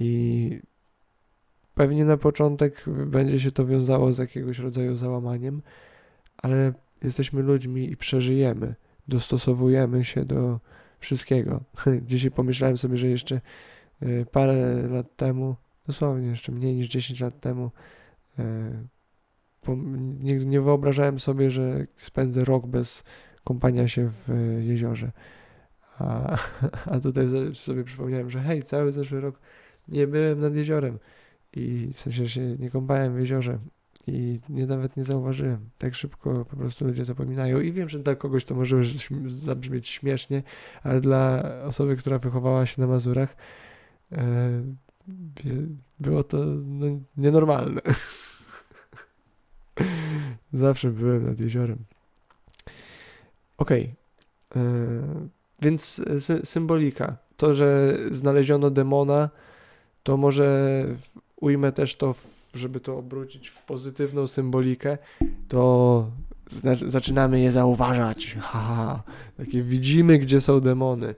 I 0.00 0.60
Pewnie 1.74 2.04
na 2.04 2.16
początek 2.16 2.84
będzie 3.06 3.40
się 3.40 3.52
to 3.52 3.66
wiązało 3.66 4.12
z 4.12 4.18
jakiegoś 4.18 4.58
rodzaju 4.58 4.96
załamaniem, 4.96 5.62
ale 6.36 6.72
jesteśmy 7.02 7.42
ludźmi 7.42 7.90
i 7.90 7.96
przeżyjemy, 7.96 8.74
dostosowujemy 9.08 10.04
się 10.04 10.24
do 10.24 10.60
wszystkiego. 10.98 11.60
Dzisiaj 12.06 12.30
pomyślałem 12.30 12.78
sobie, 12.78 12.96
że 12.96 13.08
jeszcze 13.08 13.40
e, 14.00 14.26
parę 14.26 14.88
lat 14.88 15.16
temu, 15.16 15.56
dosłownie 15.86 16.28
jeszcze 16.28 16.52
mniej 16.52 16.76
niż 16.76 16.88
10 16.88 17.20
lat 17.20 17.40
temu, 17.40 17.70
e, 18.38 18.84
nie, 20.46 20.60
wyobrażałem 20.60 21.20
sobie, 21.20 21.50
że 21.50 21.86
spędzę 21.96 22.44
rok 22.44 22.66
bez 22.66 23.04
kąpania 23.44 23.88
się 23.88 24.08
w 24.08 24.28
jeziorze. 24.60 25.12
A, 25.98 26.36
a 26.92 27.00
tutaj 27.00 27.26
sobie 27.54 27.84
przypomniałem, 27.84 28.30
że 28.30 28.40
hej, 28.40 28.62
cały 28.62 28.92
zeszły 28.92 29.20
rok 29.20 29.40
nie 29.88 30.06
byłem 30.06 30.40
nad 30.40 30.54
jeziorem 30.54 30.98
i 31.56 31.90
w 31.92 32.00
sensie 32.00 32.28
się 32.28 32.40
nie 32.40 32.70
kąpałem 32.70 33.16
w 33.16 33.18
jeziorze 33.18 33.58
i 34.06 34.40
nie, 34.48 34.66
nawet 34.66 34.96
nie 34.96 35.04
zauważyłem. 35.04 35.70
Tak 35.78 35.94
szybko 35.94 36.44
po 36.44 36.56
prostu 36.56 36.84
ludzie 36.84 37.04
zapominają 37.04 37.60
i 37.60 37.72
wiem, 37.72 37.88
że 37.88 37.98
dla 37.98 38.14
kogoś 38.14 38.44
to 38.44 38.54
może 38.54 38.76
zabrzmieć 39.26 39.88
śmiesznie, 39.88 40.42
ale 40.82 41.00
dla 41.00 41.42
osoby, 41.64 41.96
która 41.96 42.18
wychowała 42.18 42.66
się 42.66 42.80
na 42.80 42.86
Mazurach 42.86 43.36
e, 44.12 44.62
było 46.00 46.24
to 46.24 46.36
no, 46.66 46.86
nienormalne. 47.16 47.80
Zawsze 50.52 50.90
byłem 50.90 51.26
nad 51.26 51.40
jeziorem. 51.40 51.78
Okej. 53.58 53.94
Okay. 54.50 54.62
E, 54.62 55.28
więc 55.62 56.02
sy 56.20 56.46
symbolika. 56.46 57.16
To, 57.36 57.54
że 57.54 57.98
znaleziono 58.10 58.70
demona, 58.70 59.30
to 60.02 60.16
może 60.16 60.86
ujmę 61.44 61.72
też 61.72 61.96
to, 61.96 62.14
żeby 62.54 62.80
to 62.80 62.98
obrócić 62.98 63.48
w 63.48 63.62
pozytywną 63.62 64.26
symbolikę, 64.26 64.98
to 65.48 66.10
zaczynamy 66.86 67.40
je 67.40 67.52
zauważać. 67.52 68.36
Takie 69.38 69.62
widzimy, 69.62 70.18
gdzie 70.18 70.40
są 70.40 70.60
demony. 70.60 71.14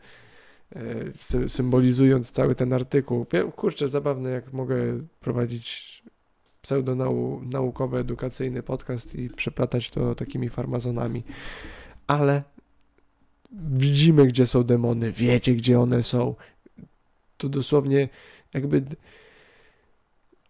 E, 0.76 1.48
symbolizując 1.48 2.30
cały 2.30 2.54
ten 2.54 2.72
artykuł. 2.72 3.26
Kurczę, 3.56 3.88
zabawne, 3.88 4.30
jak 4.30 4.52
mogę 4.52 4.76
prowadzić 5.20 5.96
pseudonaukowy, 6.62 7.98
edukacyjny 7.98 8.62
podcast 8.62 9.14
i 9.14 9.30
przeplatać 9.30 9.90
to 9.90 10.14
takimi 10.14 10.48
farmazonami. 10.48 11.22
Ale 12.06 12.42
widzimy, 13.52 14.26
gdzie 14.26 14.46
są 14.46 14.64
demony, 14.64 15.12
wiecie, 15.12 15.54
gdzie 15.54 15.80
one 15.80 16.02
są. 16.02 16.34
To 17.36 17.48
dosłownie 17.48 18.08
jakby 18.54 18.82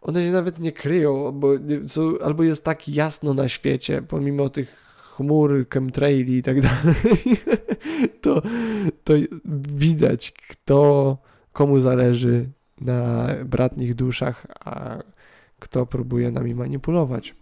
one 0.07 0.23
się 0.23 0.31
nawet 0.31 0.59
nie 0.59 0.73
kryją, 0.73 1.33
bo 1.33 1.49
albo 2.25 2.43
jest 2.43 2.65
tak 2.65 2.89
jasno 2.89 3.35
na 3.35 3.49
świecie, 3.49 4.03
pomimo 4.09 4.49
tych 4.49 4.87
chmur, 5.17 5.67
chemtraili 5.75 6.37
i 6.37 6.43
tak 6.43 6.61
dalej, 6.61 7.41
to, 8.23 8.43
to 9.05 9.15
widać, 9.65 10.33
kto, 10.49 11.19
komu 11.53 11.81
zależy 11.81 12.49
na 12.81 13.29
bratnich 13.45 13.95
duszach, 13.95 14.47
a 14.65 14.99
kto 15.59 15.87
próbuje 15.87 16.31
nami 16.31 16.55
manipulować. 16.55 17.35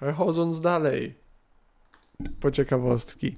Przechodząc 0.00 0.60
dalej, 0.60 1.14
po 2.40 2.50
ciekawostki. 2.50 3.36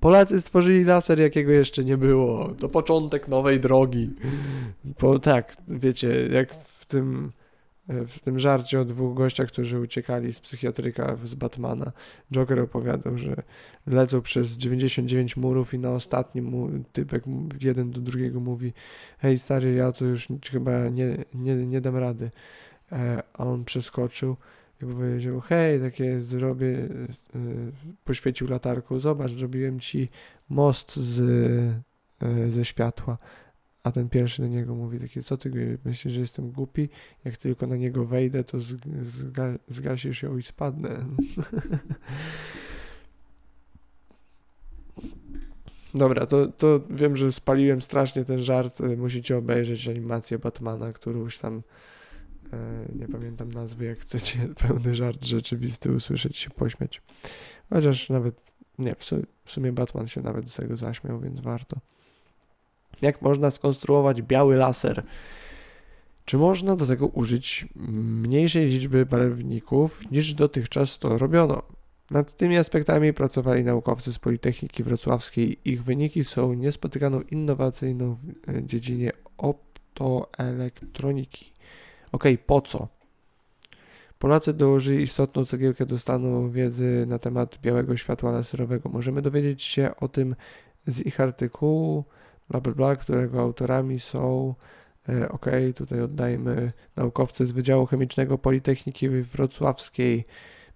Polacy 0.00 0.40
stworzyli 0.40 0.84
laser, 0.84 1.20
jakiego 1.20 1.52
jeszcze 1.52 1.84
nie 1.84 1.96
było. 1.96 2.48
To 2.58 2.68
początek 2.68 3.28
nowej 3.28 3.60
drogi. 3.60 4.10
Bo 5.00 5.18
tak, 5.18 5.56
wiecie, 5.68 6.28
jak 6.32 6.54
tym, 6.92 7.32
e, 7.88 8.06
w 8.06 8.20
tym 8.20 8.38
żarcie 8.38 8.80
o 8.80 8.84
dwóch 8.84 9.14
gościach, 9.14 9.48
którzy 9.48 9.80
uciekali 9.80 10.32
z 10.32 10.40
psychiatryka 10.40 11.16
z 11.24 11.34
Batmana, 11.34 11.92
Joker 12.32 12.60
opowiadał, 12.60 13.18
że 13.18 13.42
lecą 13.86 14.22
przez 14.22 14.56
99 14.56 15.36
murów 15.36 15.74
i 15.74 15.78
na 15.78 15.90
ostatnim 15.90 16.44
mu, 16.44 16.68
typek 16.92 17.24
jeden 17.60 17.90
do 17.90 18.00
drugiego 18.00 18.40
mówi 18.40 18.72
hej 19.18 19.38
stary, 19.38 19.74
ja 19.74 19.92
to 19.92 20.04
już 20.04 20.28
chyba 20.50 20.88
nie, 20.88 21.24
nie, 21.34 21.54
nie 21.54 21.80
dam 21.80 21.96
rady. 21.96 22.30
E, 22.92 23.22
a 23.34 23.44
on 23.44 23.64
przeskoczył 23.64 24.36
i 24.82 24.86
powiedział, 24.86 25.40
hej, 25.40 25.80
takie 25.80 26.20
zrobię, 26.20 26.88
e, 27.34 27.38
poświecił 28.04 28.48
latarką, 28.48 28.98
zobacz, 28.98 29.32
zrobiłem 29.32 29.80
ci 29.80 30.08
most 30.48 30.96
z, 30.96 31.22
ze 32.48 32.64
światła. 32.64 33.18
A 33.82 33.92
ten 33.92 34.08
pierwszy 34.08 34.42
do 34.42 34.48
niego 34.48 34.74
mówi 34.74 35.00
takie, 35.00 35.22
co 35.22 35.36
ty 35.36 35.78
myślisz, 35.84 36.14
że 36.14 36.20
jestem 36.20 36.50
głupi? 36.50 36.88
Jak 37.24 37.36
tylko 37.36 37.66
na 37.66 37.76
niego 37.76 38.04
wejdę, 38.04 38.44
to 38.44 38.58
zga 39.02 39.58
zgasisz 39.68 40.22
ją 40.22 40.38
i 40.38 40.42
spadnę. 40.42 40.96
Dobra, 45.94 46.26
to, 46.26 46.46
to 46.46 46.80
wiem, 46.90 47.16
że 47.16 47.32
spaliłem 47.32 47.82
strasznie 47.82 48.24
ten 48.24 48.44
żart. 48.44 48.80
Musicie 48.96 49.36
obejrzeć 49.36 49.88
animację 49.88 50.38
Batmana, 50.38 50.92
którąś 50.92 51.38
tam 51.38 51.62
e, 52.52 52.86
nie 52.98 53.08
pamiętam 53.08 53.52
nazwy, 53.52 53.84
jak 53.84 53.98
chcecie 53.98 54.38
pełny 54.68 54.94
żart 54.94 55.24
rzeczywisty 55.24 55.92
usłyszeć, 55.92 56.38
się 56.38 56.50
pośmiać. 56.50 57.02
Chociaż 57.70 58.10
nawet, 58.10 58.52
nie, 58.78 58.94
w 59.44 59.50
sumie 59.52 59.72
Batman 59.72 60.08
się 60.08 60.22
nawet 60.22 60.50
z 60.50 60.56
tego 60.56 60.76
zaśmiał, 60.76 61.20
więc 61.20 61.40
warto. 61.40 61.76
Jak 63.02 63.22
można 63.22 63.50
skonstruować 63.50 64.22
biały 64.22 64.56
laser? 64.56 65.02
Czy 66.24 66.38
można 66.38 66.76
do 66.76 66.86
tego 66.86 67.06
użyć 67.06 67.66
mniejszej 67.76 68.66
liczby 68.66 69.06
barwników 69.06 70.10
niż 70.10 70.34
dotychczas 70.34 70.98
to 70.98 71.18
robiono? 71.18 71.62
Nad 72.10 72.36
tymi 72.36 72.58
aspektami 72.58 73.12
pracowali 73.12 73.64
naukowcy 73.64 74.12
z 74.12 74.18
Politechniki 74.18 74.82
Wrocławskiej. 74.82 75.58
Ich 75.64 75.84
wyniki 75.84 76.24
są 76.24 76.54
niespotykaną 76.54 77.20
innowacyjną 77.20 78.14
w 78.14 78.28
e, 78.28 78.32
dziedzinie 78.64 79.12
optoelektroniki. 79.38 81.52
Ok, 82.12 82.24
po 82.46 82.60
co? 82.60 82.88
Polacy 84.18 84.54
dołożyli 84.54 85.02
istotną 85.02 85.44
cegiełkę 85.44 85.86
do 85.86 85.98
stanu 85.98 86.50
wiedzy 86.50 87.04
na 87.08 87.18
temat 87.18 87.58
białego 87.62 87.96
światła 87.96 88.32
laserowego. 88.32 88.88
Możemy 88.88 89.22
dowiedzieć 89.22 89.62
się 89.62 89.90
o 90.00 90.08
tym 90.08 90.36
z 90.86 91.00
ich 91.00 91.20
artykułu, 91.20 92.04
bla 92.60 92.96
którego 92.96 93.40
autorami 93.40 94.00
są 94.00 94.54
e, 95.08 95.28
ok, 95.28 95.46
tutaj 95.74 96.00
oddajmy 96.00 96.72
naukowcy 96.96 97.46
z 97.46 97.52
Wydziału 97.52 97.86
Chemicznego 97.86 98.38
Politechniki 98.38 99.08
Wrocławskiej, 99.08 100.24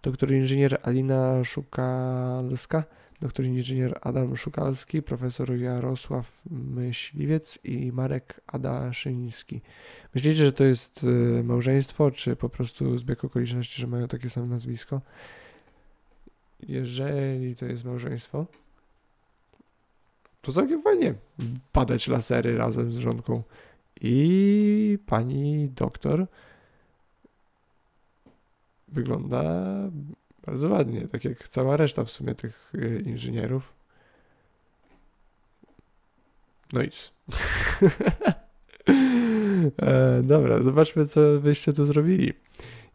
doktor 0.03 0.33
inżynier 0.33 0.81
Alina 0.83 1.45
Szukalska, 1.45 2.85
doktor 3.21 3.45
inżynier 3.45 3.99
Adam 4.01 4.37
Szukalski, 4.37 5.03
profesor 5.03 5.57
Jarosław 5.57 6.43
Myśliwiec 6.51 7.59
i 7.65 7.93
Marek 7.93 8.41
Adaszyński. 8.47 9.61
Myślicie, 10.15 10.45
że 10.45 10.53
to 10.53 10.65
jest 10.65 11.05
y, 11.05 11.43
małżeństwo, 11.45 12.11
czy 12.11 12.37
po 12.37 12.49
prostu 12.49 12.99
zbieg 12.99 13.25
okoliczności, 13.25 13.81
że 13.81 13.87
mają 13.87 14.09
takie 14.09 14.31
same 14.31 14.47
nazwisko? 14.47 15.01
Jeżeli 16.69 17.57
to 17.57 17.67
jest 17.67 17.85
małżeństwo, 17.85 18.47
to 20.47 20.53
całkiem 20.53 20.83
fajnie 20.83 21.15
badać 21.75 22.09
lasery 22.09 22.57
razem 22.57 22.93
z 22.93 22.97
żonką. 22.97 23.43
I 24.01 24.99
pani 25.07 25.69
doktor 25.69 26.27
wygląda 28.89 29.65
bardzo 30.47 30.69
ładnie, 30.69 31.09
tak 31.09 31.25
jak 31.25 31.49
cała 31.49 31.77
reszta 31.77 32.05
w 32.05 32.11
sumie 32.11 32.35
tych 32.35 32.73
y, 32.75 33.03
inżynierów. 33.07 33.75
No 36.73 36.83
nic. 36.83 37.13
e, 39.83 40.23
dobra, 40.23 40.63
zobaczmy, 40.63 41.07
co 41.07 41.21
byście 41.41 41.73
tu 41.73 41.85
zrobili. 41.85 42.33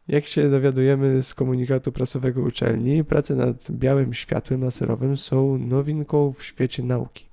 Jak 0.07 0.25
się 0.25 0.49
dowiadujemy 0.49 1.21
z 1.21 1.33
komunikatu 1.33 1.91
prasowego 1.91 2.41
uczelni, 2.41 3.03
prace 3.03 3.35
nad 3.35 3.71
białym 3.71 4.13
światłem 4.13 4.63
laserowym 4.63 5.17
są 5.17 5.57
nowinką 5.57 6.31
w 6.31 6.43
świecie 6.43 6.83
nauki. 6.83 7.30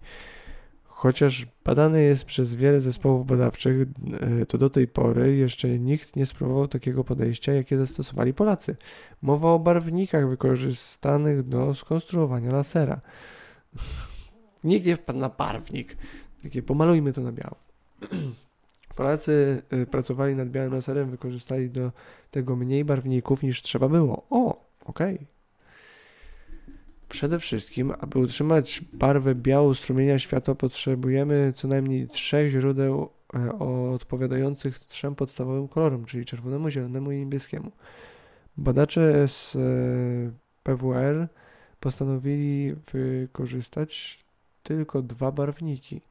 Chociaż 0.99 1.47
badane 1.65 2.01
jest 2.03 2.25
przez 2.25 2.55
wiele 2.55 2.81
zespołów 2.81 3.27
badawczych, 3.27 3.87
e, 4.21 4.47
to 4.47 4.59
do 4.59 4.71
tej 4.71 4.89
pory 4.89 5.37
jeszcze 5.37 5.69
nikt 5.69 6.17
nie 6.17 6.27
spróbował 6.27 6.69
takiego 6.69 7.05
podejścia, 7.05 7.53
jakie 7.53 7.79
zastosowali 7.79 8.35
Polacy. 8.35 8.77
Mowa 9.23 9.53
o 9.53 9.59
barwnikach 9.59 10.29
wykorzystanych 10.29 11.49
do 11.49 11.75
skonstruowania 11.75 12.53
lasera. 12.53 13.01
nikt 14.65 14.87
nie 14.87 14.97
wpadł 14.97 15.19
na 15.19 15.29
barwnik. 15.29 15.97
Takie 16.43 16.63
pomalujmy 16.63 17.13
to 17.13 17.21
na 17.21 17.33
biało. 17.33 17.57
Polacy 18.97 19.63
e, 19.71 19.87
pracowali 19.87 20.35
nad 20.35 20.49
białym 20.49 20.75
laserem, 20.75 21.11
wykorzystali 21.11 21.71
do 21.71 21.93
tego 22.31 22.57
mniej 22.57 22.85
barwników 22.85 23.43
niż 23.43 23.63
trzeba 23.63 23.89
było. 23.89 24.27
O, 24.31 24.55
okej. 24.85 25.15
Okay. 25.15 25.38
Przede 27.09 27.38
wszystkim, 27.38 27.92
aby 28.01 28.18
utrzymać 28.18 28.81
barwę 28.92 29.35
białą 29.35 29.75
strumienia 29.75 30.18
światła, 30.18 30.55
potrzebujemy 30.55 31.53
co 31.57 31.68
najmniej 31.68 32.09
trzech 32.09 32.51
źródeł 32.51 33.11
e, 33.35 33.59
odpowiadających 33.94 34.79
trzem 34.79 35.14
podstawowym 35.14 35.68
kolorom, 35.68 36.05
czyli 36.05 36.25
czerwonemu, 36.25 36.71
zielonemu 36.71 37.12
i 37.12 37.18
niebieskiemu. 37.18 37.73
Badacze 38.57 39.29
z 39.29 39.57
e, 39.57 39.59
PWR 40.62 41.29
postanowili 41.81 42.75
wykorzystać 42.92 44.25
tylko 44.62 45.03
dwa 45.03 45.33
barwniki– 45.33 46.01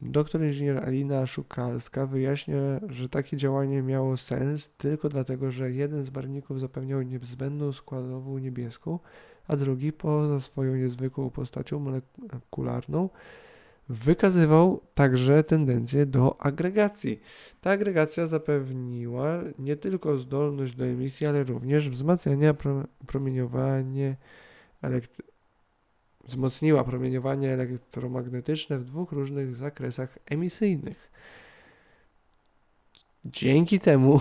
doktor 0.00 0.42
inżynier 0.42 0.84
Alina 0.84 1.26
Szukalska 1.26 2.06
wyjaśnia, 2.06 2.58
że 2.88 3.08
takie 3.08 3.36
działanie 3.36 3.82
miało 3.82 4.16
sens 4.16 4.70
tylko 4.78 5.08
dlatego, 5.08 5.50
że 5.50 5.72
jeden 5.72 6.04
z 6.04 6.10
barwników 6.10 6.60
zapewniał 6.60 7.02
niezbędną 7.02 7.72
składową 7.72 8.38
niebieską, 8.38 8.98
a 9.48 9.56
drugi 9.56 9.92
poza 9.92 10.40
swoją 10.40 10.76
niezwykłą 10.76 11.30
postacią 11.30 11.78
molekularną 11.78 13.08
wykazywał 13.88 14.80
także 14.94 15.44
tendencję 15.44 16.06
do 16.06 16.40
agregacji. 16.40 17.20
Ta 17.60 17.70
agregacja 17.70 18.26
zapewniła 18.26 19.40
nie 19.58 19.76
tylko 19.76 20.16
zdolność 20.16 20.74
do 20.74 20.84
emisji, 20.84 21.26
ale 21.26 21.44
również 21.44 21.88
wzmacniania 21.90 22.54
promieniowanie 23.06 24.16
elektry 24.82 25.31
wzmocniła 26.24 26.84
promieniowanie 26.84 27.52
elektromagnetyczne 27.52 28.78
w 28.78 28.84
dwóch 28.84 29.12
różnych 29.12 29.56
zakresach 29.56 30.18
emisyjnych. 30.26 31.12
Dzięki 33.24 33.80
temu, 33.80 34.20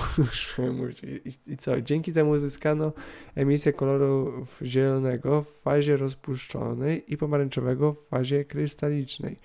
i 1.47 1.57
co? 1.57 1.81
Dzięki 1.81 2.13
temu 2.13 2.31
uzyskano 2.31 2.93
emisję 3.35 3.73
koloru 3.73 4.45
zielonego 4.61 5.41
w 5.41 5.61
fazie 5.61 5.97
rozpuszczonej 5.97 7.13
i 7.13 7.17
pomarańczowego 7.17 7.93
w 7.93 8.07
fazie 8.07 8.45
krystalicznej. 8.45 9.37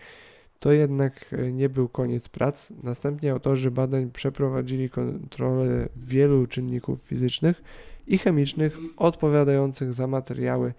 To 0.59 0.73
jednak 0.73 1.35
nie 1.53 1.69
był 1.69 1.88
koniec 1.88 2.29
prac. 2.29 2.73
Następnie 2.83 3.33
autorzy 3.33 3.71
badań 3.71 4.11
przeprowadzili 4.11 4.90
kontrolę 4.90 5.88
wielu 5.97 6.47
czynników 6.47 7.01
fizycznych 7.01 7.62
i 8.07 8.19
chemicznych 8.19 8.79
odpowiadających 8.97 9.95
za 9.95 10.07
materiały 10.07 10.75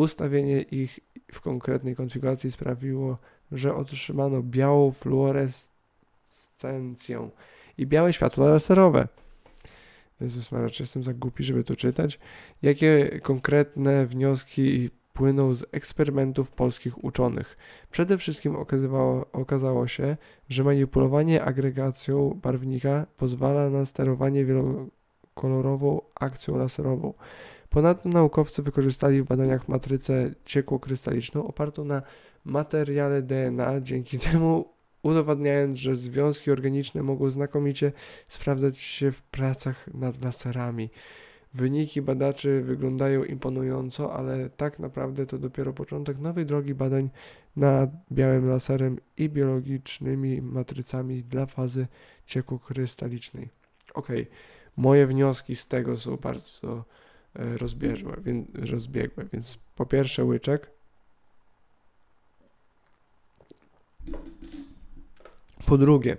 Ustawienie 0.00 0.62
ich 0.62 1.00
w 1.32 1.40
konkretnej 1.40 1.96
konfiguracji 1.96 2.50
sprawiło, 2.50 3.16
że 3.52 3.74
otrzymano 3.74 4.42
białą 4.42 4.90
fluorescencję 4.90 7.30
i 7.78 7.86
białe 7.86 8.12
światło 8.12 8.48
laserowe. 8.48 9.08
Jezus 10.20 10.52
Maria, 10.52 10.70
czy 10.70 10.82
jestem 10.82 11.04
za 11.04 11.14
głupi, 11.14 11.44
żeby 11.44 11.64
to 11.64 11.76
czytać? 11.76 12.18
Jakie 12.62 13.20
konkretne 13.22 14.06
wnioski 14.06 14.90
płyną 15.12 15.54
z 15.54 15.64
eksperymentów 15.72 16.52
polskich 16.52 17.04
uczonych? 17.04 17.56
Przede 17.90 18.18
wszystkim 18.18 18.56
okazywało, 18.56 19.26
okazało 19.32 19.86
się, 19.86 20.16
że 20.48 20.64
manipulowanie 20.64 21.44
agregacją 21.44 22.38
barwnika 22.42 23.06
pozwala 23.16 23.70
na 23.70 23.86
sterowanie 23.86 24.44
wielokolorową 24.44 26.00
akcją 26.14 26.56
laserową. 26.56 27.12
Ponadto 27.70 28.08
naukowcy 28.08 28.62
wykorzystali 28.62 29.22
w 29.22 29.24
badaniach 29.24 29.68
matrycę 29.68 30.30
ciekłokrystaliczną 30.44 31.46
opartą 31.46 31.84
na 31.84 32.02
materiale 32.44 33.22
DNA, 33.22 33.80
dzięki 33.80 34.18
temu 34.30 34.68
udowadniając, 35.02 35.78
że 35.78 35.96
związki 35.96 36.50
organiczne 36.50 37.02
mogą 37.02 37.30
znakomicie 37.30 37.92
sprawdzać 38.28 38.78
się 38.78 39.12
w 39.12 39.22
pracach 39.22 39.94
nad 39.94 40.24
laserami. 40.24 40.90
Wyniki 41.54 42.02
badaczy 42.02 42.62
wyglądają 42.62 43.24
imponująco, 43.24 44.14
ale 44.14 44.50
tak 44.50 44.78
naprawdę 44.78 45.26
to 45.26 45.38
dopiero 45.38 45.72
początek 45.72 46.18
nowej 46.18 46.46
drogi 46.46 46.74
badań 46.74 47.10
nad 47.56 47.90
białym 48.12 48.48
laserem 48.48 48.98
i 49.16 49.28
biologicznymi 49.28 50.42
matrycami 50.42 51.22
dla 51.22 51.46
fazy 51.46 51.86
ciekłokrystalicznej. 52.26 53.48
Ok, 53.94 54.08
moje 54.76 55.06
wnioski 55.06 55.56
z 55.56 55.66
tego 55.66 55.96
są 55.96 56.16
bardzo 56.16 56.84
E, 57.34 57.58
rozbiegłe, 57.58 58.16
więc, 58.24 58.48
rozbiegłe. 58.70 59.24
Więc 59.32 59.58
po 59.76 59.86
pierwsze 59.86 60.24
łyczek. 60.24 60.70
Po 65.66 65.78
drugie, 65.78 66.16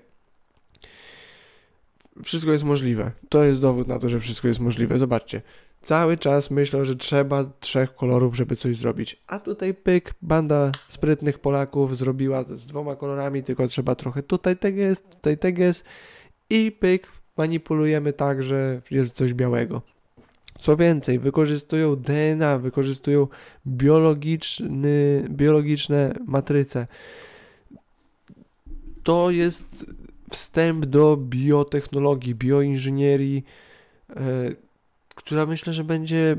wszystko 2.24 2.52
jest 2.52 2.64
możliwe. 2.64 3.12
To 3.30 3.44
jest 3.44 3.62
dowód 3.62 3.88
na 3.88 4.00
to, 4.00 4.10
że 4.10 4.20
wszystko 4.20 4.48
jest 4.48 4.60
możliwe. 4.60 5.00
Zobaczcie. 5.00 5.42
Cały 5.82 6.18
czas 6.18 6.52
myślą, 6.52 6.86
że 6.86 6.96
trzeba 6.96 7.46
trzech 7.60 7.96
kolorów, 7.96 8.36
żeby 8.36 8.56
coś 8.56 8.78
zrobić. 8.78 9.22
A 9.28 9.40
tutaj 9.40 9.74
pyk, 9.74 10.14
banda 10.22 10.72
sprytnych 10.88 11.40
Polaków 11.40 11.98
zrobiła 11.98 12.44
z 12.44 12.68
dwoma 12.68 12.96
kolorami, 12.96 13.44
tylko 13.44 13.68
trzeba 13.68 13.96
trochę 13.96 14.24
tutaj 14.24 14.58
teges, 14.58 15.02
tutaj 15.02 15.38
teges 15.38 15.84
i 16.50 16.72
pyk, 16.72 17.08
manipulujemy 17.38 18.14
tak, 18.14 18.44
że 18.44 18.82
jest 18.92 19.16
coś 19.16 19.34
białego. 19.34 19.82
Co 20.62 20.78
więcej, 20.78 21.20
wykorzystują 21.20 21.96
DNA, 21.96 22.58
wykorzystują 22.60 23.28
biologiczny, 23.68 25.28
biologiczne 25.30 26.14
matryce. 26.28 26.88
To 29.04 29.32
jest 29.32 29.86
wstęp 30.32 30.86
do 30.86 31.18
biotechnologii, 31.18 32.36
bioinżynierii, 32.36 33.44
yy, 34.10 34.16
która 35.16 35.46
myślę, 35.46 35.74
że 35.74 35.84
będzie 35.84 36.38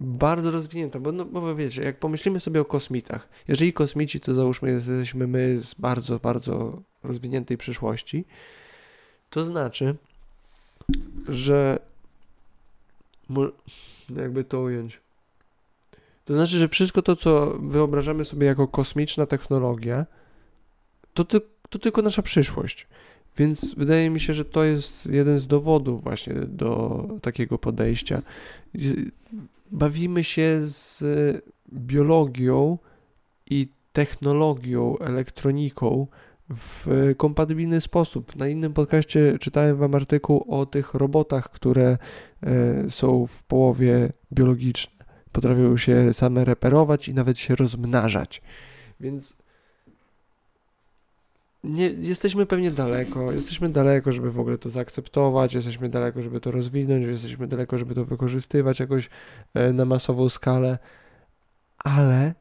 bardzo 0.00 0.50
rozwinięta, 0.50 1.00
bo, 1.00 1.12
no, 1.12 1.24
bo 1.24 1.54
wiecie, 1.54 1.82
jak 1.82 1.98
pomyślimy 1.98 2.40
sobie 2.40 2.60
o 2.60 2.64
kosmitach, 2.64 3.28
jeżeli 3.48 3.72
kosmici, 3.72 4.20
to 4.20 4.34
załóżmy 4.34 4.70
jesteśmy 4.70 5.26
my 5.26 5.60
z 5.60 5.74
bardzo, 5.74 6.18
bardzo 6.18 6.82
rozwiniętej 7.02 7.56
przyszłości, 7.56 8.24
to 9.30 9.44
znaczy, 9.44 9.94
że 11.28 11.78
jakby 14.16 14.44
to 14.44 14.60
ująć. 14.60 15.00
To 16.24 16.34
znaczy, 16.34 16.58
że 16.58 16.68
wszystko 16.68 17.02
to, 17.02 17.16
co 17.16 17.58
wyobrażamy 17.60 18.24
sobie 18.24 18.46
jako 18.46 18.68
kosmiczna 18.68 19.26
technologia, 19.26 20.06
to, 21.14 21.24
ty, 21.24 21.40
to 21.70 21.78
tylko 21.78 22.02
nasza 22.02 22.22
przyszłość. 22.22 22.86
Więc 23.36 23.74
wydaje 23.74 24.10
mi 24.10 24.20
się, 24.20 24.34
że 24.34 24.44
to 24.44 24.64
jest 24.64 25.06
jeden 25.06 25.38
z 25.38 25.46
dowodów 25.46 26.02
właśnie 26.02 26.34
do 26.34 27.04
takiego 27.22 27.58
podejścia. 27.58 28.22
Bawimy 29.70 30.24
się 30.24 30.60
z 30.64 31.04
biologią 31.72 32.78
i 33.50 33.68
technologią, 33.92 34.98
elektroniką 34.98 36.06
w 36.50 36.86
kompatybilny 37.16 37.80
sposób. 37.80 38.36
Na 38.36 38.48
innym 38.48 38.72
podcaście 38.72 39.38
czytałem 39.38 39.76
Wam 39.76 39.94
artykuł 39.94 40.44
o 40.48 40.66
tych 40.66 40.94
robotach, 40.94 41.50
które 41.50 41.98
e, 42.42 42.90
są 42.90 43.26
w 43.26 43.42
połowie 43.42 44.12
biologiczne. 44.32 45.04
Potrafią 45.32 45.76
się 45.76 46.14
same 46.14 46.44
reperować 46.44 47.08
i 47.08 47.14
nawet 47.14 47.38
się 47.38 47.56
rozmnażać. 47.56 48.42
Więc 49.00 49.38
nie, 51.64 51.86
jesteśmy 51.88 52.46
pewnie 52.46 52.70
daleko, 52.70 53.32
jesteśmy 53.32 53.68
daleko, 53.68 54.12
żeby 54.12 54.32
w 54.32 54.40
ogóle 54.40 54.58
to 54.58 54.70
zaakceptować, 54.70 55.54
jesteśmy 55.54 55.88
daleko, 55.88 56.22
żeby 56.22 56.40
to 56.40 56.50
rozwinąć, 56.50 57.06
jesteśmy 57.06 57.46
daleko, 57.46 57.78
żeby 57.78 57.94
to 57.94 58.04
wykorzystywać 58.04 58.80
jakoś 58.80 59.10
e, 59.54 59.72
na 59.72 59.84
masową 59.84 60.28
skalę, 60.28 60.78
ale 61.78 62.34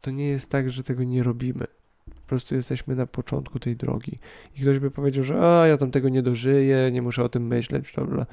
to 0.00 0.10
nie 0.10 0.28
jest 0.28 0.50
tak, 0.50 0.70
że 0.70 0.82
tego 0.82 1.04
nie 1.04 1.22
robimy. 1.22 1.66
Prostu 2.30 2.54
jesteśmy 2.54 2.96
na 2.96 3.06
początku 3.06 3.58
tej 3.58 3.76
drogi. 3.76 4.18
I 4.56 4.60
ktoś 4.60 4.78
by 4.78 4.90
powiedział, 4.90 5.24
że 5.24 5.40
a, 5.40 5.66
ja 5.66 5.76
tam 5.76 5.90
tego 5.90 6.08
nie 6.08 6.22
dożyję, 6.22 6.90
nie 6.92 7.02
muszę 7.02 7.24
o 7.24 7.28
tym 7.28 7.46
myśleć, 7.46 7.92
bla, 7.92 8.04
bla. 8.04 8.26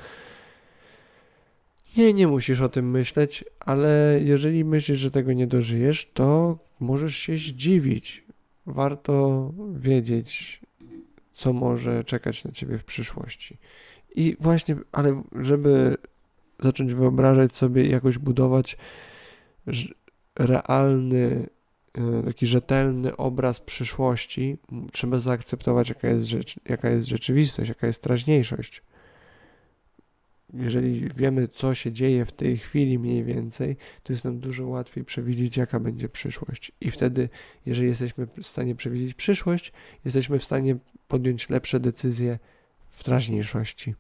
Nie, 1.98 2.14
nie 2.14 2.28
musisz 2.28 2.62
o 2.62 2.70
tym 2.70 2.92
myśleć, 2.92 3.46
ale 3.60 4.20
jeżeli 4.24 4.66
myślisz, 4.66 5.00
że 5.00 5.12
tego 5.12 5.34
nie 5.34 5.48
dożyjesz, 5.48 6.12
to 6.14 6.58
możesz 6.80 7.16
się 7.16 7.38
zdziwić. 7.38 8.24
Warto 8.66 9.52
wiedzieć, 9.74 10.62
co 11.34 11.54
może 11.54 12.04
czekać 12.04 12.44
na 12.44 12.52
ciebie 12.52 12.78
w 12.78 12.84
przyszłości. 12.84 13.58
I 14.16 14.38
właśnie, 14.40 14.76
ale 14.92 15.24
żeby 15.40 15.98
zacząć 16.60 16.94
wyobrażać 16.94 17.56
sobie, 17.56 17.86
jakoś 17.86 18.18
budować 18.18 18.78
realny 20.36 21.48
taki 22.26 22.48
rzetelny 22.48 23.18
obraz 23.18 23.60
przyszłości, 23.60 24.58
trzeba 24.92 25.20
zaakceptować, 25.20 25.90
jaka 25.90 26.08
jest, 26.08 26.26
rzecz, 26.26 26.56
jaka 26.70 26.90
jest 26.90 27.08
rzeczywistość, 27.08 27.70
jaka 27.70 27.88
jest 27.88 28.02
teraźniejszość. 28.02 28.82
Jeżeli 30.54 31.10
wiemy, 31.16 31.48
co 31.48 31.76
się 31.76 31.92
dzieje 31.92 32.26
w 32.26 32.32
tej 32.32 32.58
chwili 32.58 33.00
mniej 33.00 33.24
więcej, 33.24 33.78
to 34.04 34.14
jest 34.14 34.26
nam 34.26 34.40
dużo 34.40 34.68
łatwiej 34.68 35.06
przewidzieć, 35.06 35.58
jaka 35.58 35.80
będzie 35.80 36.10
przyszłość. 36.10 36.72
I 36.82 36.92
wtedy, 36.92 37.30
jeżeli 37.66 37.88
jesteśmy 37.88 38.28
w 38.42 38.48
stanie 38.48 38.76
przewidzieć 38.76 39.14
przyszłość, 39.14 39.74
jesteśmy 40.06 40.40
w 40.40 40.44
stanie 40.44 40.78
podjąć 41.08 41.50
lepsze 41.50 41.80
decyzje 41.80 42.40
w 42.90 43.04
teraźniejszości. 43.04 43.96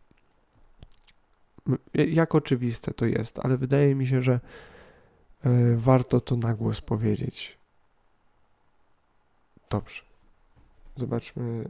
Jak 1.94 2.36
oczywiste 2.36 2.94
to 2.94 3.06
jest, 3.06 3.40
ale 3.40 3.58
wydaje 3.58 3.96
mi 3.96 4.08
się, 4.08 4.22
że 4.22 4.40
e, 5.44 5.76
warto 5.76 6.20
to 6.20 6.36
na 6.36 6.54
głos 6.54 6.82
powiedzieć. 6.82 7.57
Dobrze. 9.70 10.02
Zobaczmy 10.98 11.70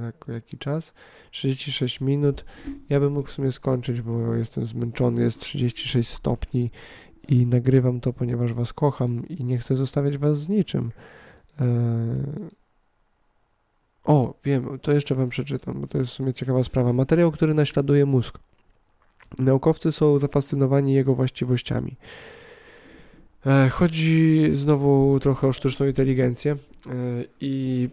lekko 0.00 0.32
jaki 0.32 0.58
czas. 0.58 0.92
36 1.30 2.00
minut. 2.00 2.44
Ja 2.88 3.00
bym 3.00 3.12
mógł 3.12 3.28
w 3.28 3.32
sumie 3.32 3.52
skończyć, 3.52 4.02
bo 4.02 4.34
jestem 4.34 4.66
zmęczony. 4.66 5.22
Jest 5.22 5.40
36 5.40 6.08
stopni 6.08 6.70
i 7.28 7.46
nagrywam 7.46 8.00
to, 8.00 8.12
ponieważ 8.12 8.52
was 8.52 8.72
kocham 8.72 9.28
i 9.28 9.44
nie 9.44 9.58
chcę 9.58 9.76
zostawiać 9.76 10.18
was 10.18 10.38
z 10.38 10.48
niczym. 10.48 10.90
E, 11.60 11.66
o, 14.04 14.34
wiem, 14.44 14.78
to 14.82 14.92
jeszcze 14.92 15.14
wam 15.14 15.28
przeczytam, 15.28 15.80
bo 15.80 15.86
to 15.86 15.98
jest 15.98 16.10
w 16.10 16.14
sumie 16.14 16.34
ciekawa 16.34 16.64
sprawa. 16.64 16.92
Materiał, 16.92 17.32
który 17.32 17.54
naśladuje 17.54 18.06
mózg. 18.06 18.38
Naukowcy 19.38 19.92
są 19.92 20.18
zafascynowani 20.18 20.94
jego 20.94 21.14
właściwościami. 21.14 21.96
E, 23.46 23.68
chodzi 23.68 24.48
znowu 24.52 25.20
trochę 25.20 25.48
o 25.48 25.52
sztuczną 25.52 25.86
inteligencję 25.86 26.56
i 27.40 27.88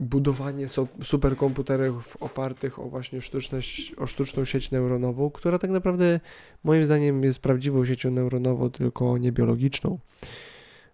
budowanie 0.00 0.66
superkomputerów 1.02 2.16
opartych 2.20 2.78
o 2.78 2.88
właśnie 2.88 3.20
sztuczne, 3.20 3.58
o 3.96 4.06
sztuczną 4.06 4.44
sieć 4.44 4.70
neuronową, 4.70 5.30
która 5.30 5.58
tak 5.58 5.70
naprawdę 5.70 6.20
moim 6.64 6.86
zdaniem 6.86 7.24
jest 7.24 7.38
prawdziwą 7.38 7.84
siecią 7.84 8.10
neuronową, 8.10 8.70
tylko 8.70 9.18
niebiologiczną. 9.18 9.98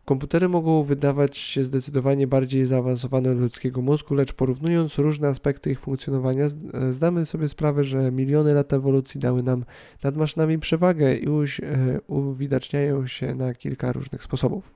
Komputery 0.04 0.48
mogą 0.48 0.82
wydawać 0.82 1.36
się 1.36 1.64
zdecydowanie 1.64 2.26
bardziej 2.26 2.66
zaawansowane 2.66 3.30
od 3.30 3.38
ludzkiego 3.38 3.82
mózgu, 3.82 4.14
lecz 4.14 4.32
porównując 4.32 4.98
różne 4.98 5.28
aspekty 5.28 5.70
ich 5.70 5.80
funkcjonowania, 5.80 6.44
e, 6.44 6.92
zdamy 6.92 7.26
sobie 7.26 7.48
sprawę, 7.48 7.84
że 7.84 8.12
miliony 8.12 8.54
lat 8.54 8.72
ewolucji 8.72 9.20
dały 9.20 9.42
nam 9.42 9.64
nad 10.02 10.16
maszynami 10.16 10.58
przewagę 10.58 11.16
i 11.16 11.26
e, 11.26 12.00
uwidaczniają 12.06 13.06
się 13.06 13.34
na 13.34 13.54
kilka 13.54 13.92
różnych 13.92 14.22
sposobów. 14.22 14.74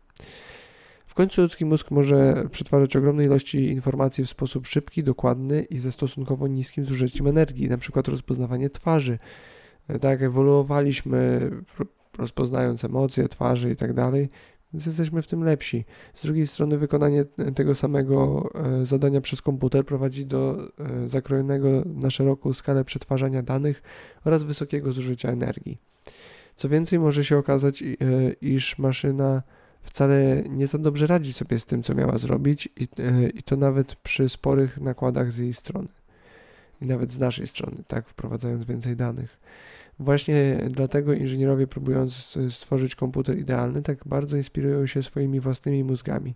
W 1.15 1.17
końcu 1.17 1.43
ludzki 1.43 1.65
mózg 1.65 1.91
może 1.91 2.49
przetwarzać 2.51 2.97
ogromne 2.97 3.25
ilości 3.25 3.69
informacji 3.69 4.25
w 4.25 4.31
sposób 4.31 4.67
szybki, 4.67 5.03
dokładny 5.03 5.63
i 5.63 5.79
ze 5.79 5.93
stosunkowo 5.93 6.49
niskim 6.49 6.87
zużyciem 6.87 7.27
energii, 7.27 7.67
np. 7.67 8.03
rozpoznawanie 8.07 8.71
twarzy. 8.71 9.19
E, 9.89 9.99
tak, 9.99 10.23
ewoluowaliśmy 10.23 11.51
rozpoznając 12.19 12.85
emocje, 12.85 13.29
twarzy 13.29 13.71
i 13.71 13.77
tak 13.77 13.93
dalej 13.93 14.29
więc 14.73 14.87
jesteśmy 14.87 15.23
w 15.23 15.27
tym 15.27 15.45
lepsi. 15.45 15.85
Z 16.15 16.23
drugiej 16.23 16.47
strony 16.47 16.79
wykonanie 16.79 17.25
tego 17.55 17.75
samego 17.75 18.49
e, 18.55 18.87
zadania 18.87 19.21
przez 19.21 19.43
komputer 19.43 19.85
prowadzi 19.85 20.27
do 20.27 20.71
e, 20.79 21.09
zakrojonego 21.09 21.69
na 21.87 22.11
szeroką 22.11 22.53
skalę 22.53 22.85
przetwarzania 22.85 23.43
danych 23.43 23.83
oraz 24.25 24.43
wysokiego 24.43 24.93
zużycia 24.93 25.29
energii. 25.29 25.79
Co 26.57 26.69
więcej, 26.69 26.99
może 26.99 27.25
się 27.25 27.39
okazać, 27.39 27.85
iż 28.41 28.79
maszyna 28.79 29.43
wcale 29.85 30.43
nie 30.49 30.67
za 30.67 30.79
dobrze 30.79 31.07
radzi 31.07 31.33
sobie 31.33 31.59
z 31.59 31.65
tym, 31.65 31.83
co 31.83 31.95
miała 31.95 32.19
zrobić, 32.19 32.69
i, 32.77 32.89
i 33.35 33.43
to 33.43 33.57
nawet 33.57 33.95
przy 33.95 34.29
sporych 34.29 34.81
nakładach 34.81 35.33
z 35.33 35.39
jej 35.39 35.55
strony. 35.55 35.89
I 36.81 36.87
nawet 36.87 37.13
z 37.13 37.19
naszej 37.19 37.47
strony, 37.47 37.77
tak, 37.89 38.09
wprowadzając 38.09 38.65
więcej 38.65 38.97
danych. 38.97 39.39
Właśnie 39.99 40.61
dlatego 40.71 41.13
inżynierowie, 41.13 41.67
próbując 41.67 42.39
stworzyć 42.51 42.95
komputer 42.95 43.39
idealny, 43.39 43.83
tak 43.83 43.99
bardzo 44.07 44.37
inspirują 44.37 44.87
się 44.87 45.03
swoimi 45.03 45.41
własnymi 45.41 45.85
mózgami. 45.85 46.35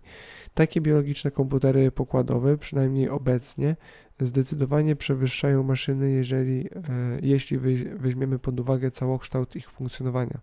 Takie 0.53 0.81
biologiczne 0.81 1.31
komputery 1.31 1.91
pokładowe, 1.91 2.57
przynajmniej 2.57 3.09
obecnie, 3.09 3.75
zdecydowanie 4.19 4.95
przewyższają 4.95 5.63
maszyny, 5.63 6.11
jeżeli, 6.11 6.67
e, 6.67 7.19
jeśli 7.21 7.57
weźmiemy 7.95 8.39
pod 8.39 8.59
uwagę 8.59 8.91
całokształt 8.91 9.55
ich 9.55 9.71
funkcjonowania. 9.71 10.39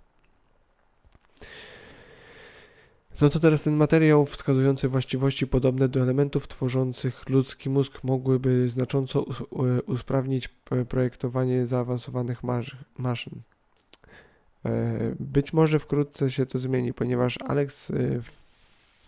No 3.20 3.28
to 3.28 3.40
teraz 3.40 3.62
ten 3.62 3.76
materiał 3.76 4.26
wskazujący 4.26 4.88
właściwości 4.88 5.46
podobne 5.46 5.88
do 5.88 6.00
elementów 6.00 6.48
tworzących 6.48 7.28
ludzki 7.28 7.70
mózg 7.70 8.04
mogłyby 8.04 8.68
znacząco 8.68 9.26
usprawnić 9.86 10.48
projektowanie 10.88 11.66
zaawansowanych 11.66 12.40
maszyn. 12.98 13.42
E, 14.64 15.14
być 15.20 15.52
może 15.52 15.78
wkrótce 15.78 16.30
się 16.30 16.46
to 16.46 16.58
zmieni, 16.58 16.94
ponieważ 16.94 17.38
Alex 17.46 17.90
e, 17.90 17.94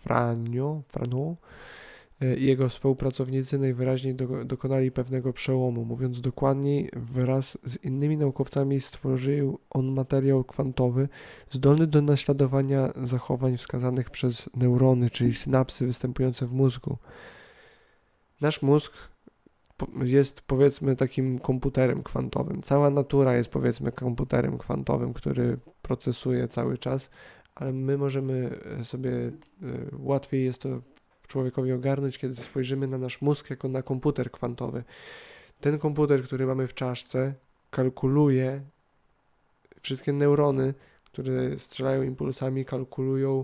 Franio, 0.03 0.81
Frano 0.87 1.35
i 2.37 2.45
jego 2.45 2.69
współpracownicy 2.69 3.57
najwyraźniej 3.57 4.15
do, 4.15 4.45
dokonali 4.45 4.91
pewnego 4.91 5.33
przełomu. 5.33 5.85
Mówiąc 5.85 6.21
dokładniej, 6.21 6.89
wraz 6.93 7.57
z 7.63 7.83
innymi 7.83 8.17
naukowcami 8.17 8.81
stworzył 8.81 9.59
on 9.69 9.91
materiał 9.91 10.43
kwantowy 10.43 11.09
zdolny 11.51 11.87
do 11.87 12.01
naśladowania 12.01 12.93
zachowań 13.03 13.57
wskazanych 13.57 14.09
przez 14.09 14.49
neurony, 14.55 15.09
czyli 15.09 15.33
synapsy 15.33 15.85
występujące 15.85 16.45
w 16.45 16.53
mózgu. 16.53 16.97
Nasz 18.41 18.61
mózg 18.61 18.93
jest 20.03 20.41
powiedzmy 20.41 20.95
takim 20.95 21.39
komputerem 21.39 22.03
kwantowym. 22.03 22.61
Cała 22.61 22.89
natura 22.89 23.35
jest 23.35 23.49
powiedzmy 23.49 23.91
komputerem 23.91 24.57
kwantowym, 24.57 25.13
który 25.13 25.57
procesuje 25.81 26.47
cały 26.47 26.77
czas, 26.77 27.09
ale 27.55 27.73
my 27.73 27.97
możemy 27.97 28.59
sobie 28.83 29.11
e, 29.11 29.31
łatwiej 29.99 30.45
jest 30.45 30.59
to 30.59 30.81
człowiekowi 31.29 31.71
ogarnąć, 31.71 32.17
kiedy 32.17 32.35
spojrzymy 32.35 32.87
na 32.87 32.97
nasz 32.97 33.21
mózg 33.21 33.49
jako 33.49 33.67
na 33.67 33.81
komputer 33.81 34.31
kwantowy. 34.31 34.83
Ten 35.61 35.79
komputer, 35.79 36.23
który 36.23 36.45
mamy 36.45 36.67
w 36.67 36.73
czaszce, 36.73 37.33
kalkuluje 37.69 38.61
wszystkie 39.81 40.13
neurony, 40.13 40.73
które 41.05 41.59
strzelają 41.59 42.03
impulsami, 42.03 42.65
kalkulują 42.65 43.43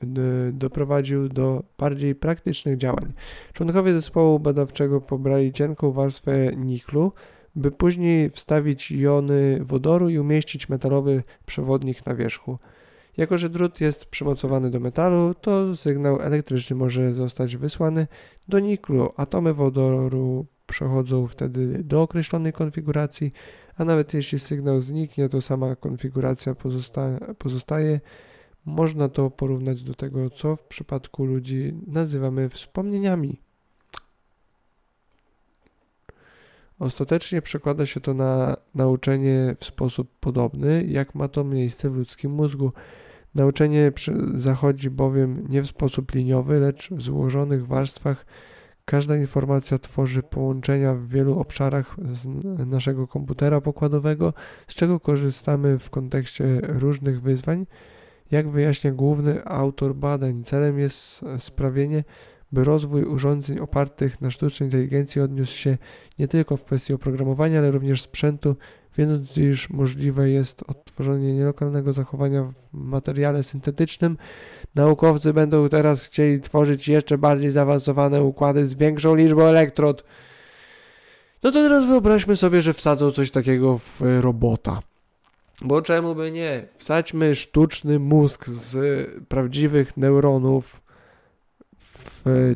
doprowadził 0.54 1.30
do 1.30 1.64
bardziej 1.78 2.16
praktycznych 2.16 2.78
działań. 2.78 3.14
Członkowie 3.54 3.94
zespołu 3.94 4.40
badawczego 4.40 5.02
pobrali 5.02 5.54
cienką 5.54 5.92
warstwę 5.92 6.56
niklu, 6.56 7.12
by 7.56 7.72
później 7.72 8.30
wstawić 8.30 8.92
jony 8.92 9.60
wodoru 9.62 10.10
i 10.10 10.20
umieścić 10.20 10.70
metalowy 10.70 11.24
przewodnik 11.46 12.06
na 12.06 12.16
wierzchu. 12.16 12.58
Jako, 13.18 13.38
że 13.38 13.50
drut 13.50 13.82
jest 13.82 14.06
przymocowany 14.06 14.72
do 14.72 14.80
metalu, 14.80 15.34
to 15.42 15.76
sygnał 15.76 16.22
elektryczny 16.22 16.76
może 16.76 17.14
zostać 17.14 17.58
wysłany 17.58 18.08
do 18.48 18.60
niklu. 18.60 19.10
Atomy 19.18 19.54
wodoru 19.54 20.46
przechodzą 20.68 21.28
wtedy 21.28 21.84
do 21.84 22.02
określonej 22.02 22.54
konfiguracji, 22.54 23.32
a 23.78 23.86
nawet 23.86 24.14
jeśli 24.14 24.40
sygnał 24.40 24.82
zniknie, 24.82 25.30
to 25.30 25.42
sama 25.42 25.76
konfiguracja 25.76 26.56
pozosta 26.56 27.20
pozostaje. 27.38 28.00
Można 28.66 29.10
to 29.10 29.30
porównać 29.30 29.84
do 29.84 29.94
tego, 29.94 30.30
co 30.30 30.56
w 30.56 30.64
przypadku 30.64 31.26
ludzi 31.26 31.74
nazywamy 31.88 32.50
wspomnieniami. 32.50 33.42
Ostatecznie 36.82 37.42
przekłada 37.42 37.86
się 37.86 38.00
to 38.00 38.14
na 38.14 38.58
nauczenie 38.76 39.56
w 39.58 39.66
sposób 39.66 40.12
podobny, 40.20 40.86
jak 40.88 41.16
ma 41.16 41.28
to 41.28 41.44
miejsce 41.44 41.90
w 41.90 41.96
ludzkim 41.96 42.32
mózgu. 42.32 42.70
Nauczenie 43.36 43.92
zachodzi 44.34 44.90
bowiem 44.90 45.48
nie 45.50 45.62
w 45.62 45.68
sposób 45.68 46.14
liniowy, 46.14 46.60
lecz 46.60 46.90
w 46.92 47.02
złożonych 47.02 47.68
warstwach. 47.68 48.26
Każda 48.86 49.18
informacja 49.18 49.80
tworzy 49.80 50.24
połączenia 50.24 50.94
w 50.94 51.08
wielu 51.08 51.40
obszarach 51.40 51.96
naszego 52.66 53.08
komputera 53.08 53.62
pokładowego, 53.62 54.34
z 54.68 54.74
czego 54.74 55.00
korzystamy 55.00 55.80
w 55.80 55.90
kontekście 55.90 56.62
różnych 56.62 57.22
wyzwań. 57.22 57.66
Jak 58.32 58.50
wyjaśnia 58.50 58.92
główny 58.92 59.46
autor 59.46 59.96
badań, 59.96 60.44
celem 60.44 60.80
jest 60.80 61.26
sprawienie, 61.38 62.04
by 62.52 62.64
rozwój 62.64 63.04
urządzeń 63.04 63.60
opartych 63.60 64.22
na 64.22 64.32
sztucznej 64.32 64.68
inteligencji 64.68 65.22
odniósł 65.22 65.58
się 65.58 65.78
nie 66.20 66.28
tylko 66.28 66.58
w 66.58 66.64
kwestii 66.64 66.94
oprogramowania, 66.94 67.60
ale 67.60 67.72
również 67.72 68.02
sprzętu, 68.02 68.56
wiedząc, 68.98 69.38
iż 69.38 69.70
możliwe 69.70 70.30
jest 70.30 70.64
odtworzenie 70.68 71.34
nielokalnego 71.34 71.94
zachowania 71.94 72.44
w 72.44 72.74
materiale 72.74 73.44
syntetycznym, 73.44 74.18
naukowcy 74.76 75.34
będą 75.34 75.70
teraz 75.70 76.04
chcieli 76.04 76.42
tworzyć 76.42 76.88
jeszcze 76.88 77.18
bardziej 77.18 77.52
zaawansowane 77.52 78.24
układy 78.24 78.68
z 78.68 78.74
większą 78.74 79.16
liczbą 79.16 79.42
elektrod. 79.42 80.04
No 81.44 81.52
to 81.52 81.64
teraz 81.64 81.86
wyobraźmy 81.86 82.36
sobie, 82.36 82.62
że 82.62 82.74
wsadzą 82.74 83.12
coś 83.12 83.32
takiego 83.32 83.78
w 83.78 84.02
robota. 84.20 84.80
Bo 85.62 85.82
czemu 85.82 86.16
by 86.16 86.32
nie? 86.32 86.68
Wsadźmy 86.76 87.36
sztuczny 87.36 88.00
mózg 88.00 88.50
z 88.50 88.76
prawdziwych 89.28 89.98
neuronów 89.98 90.82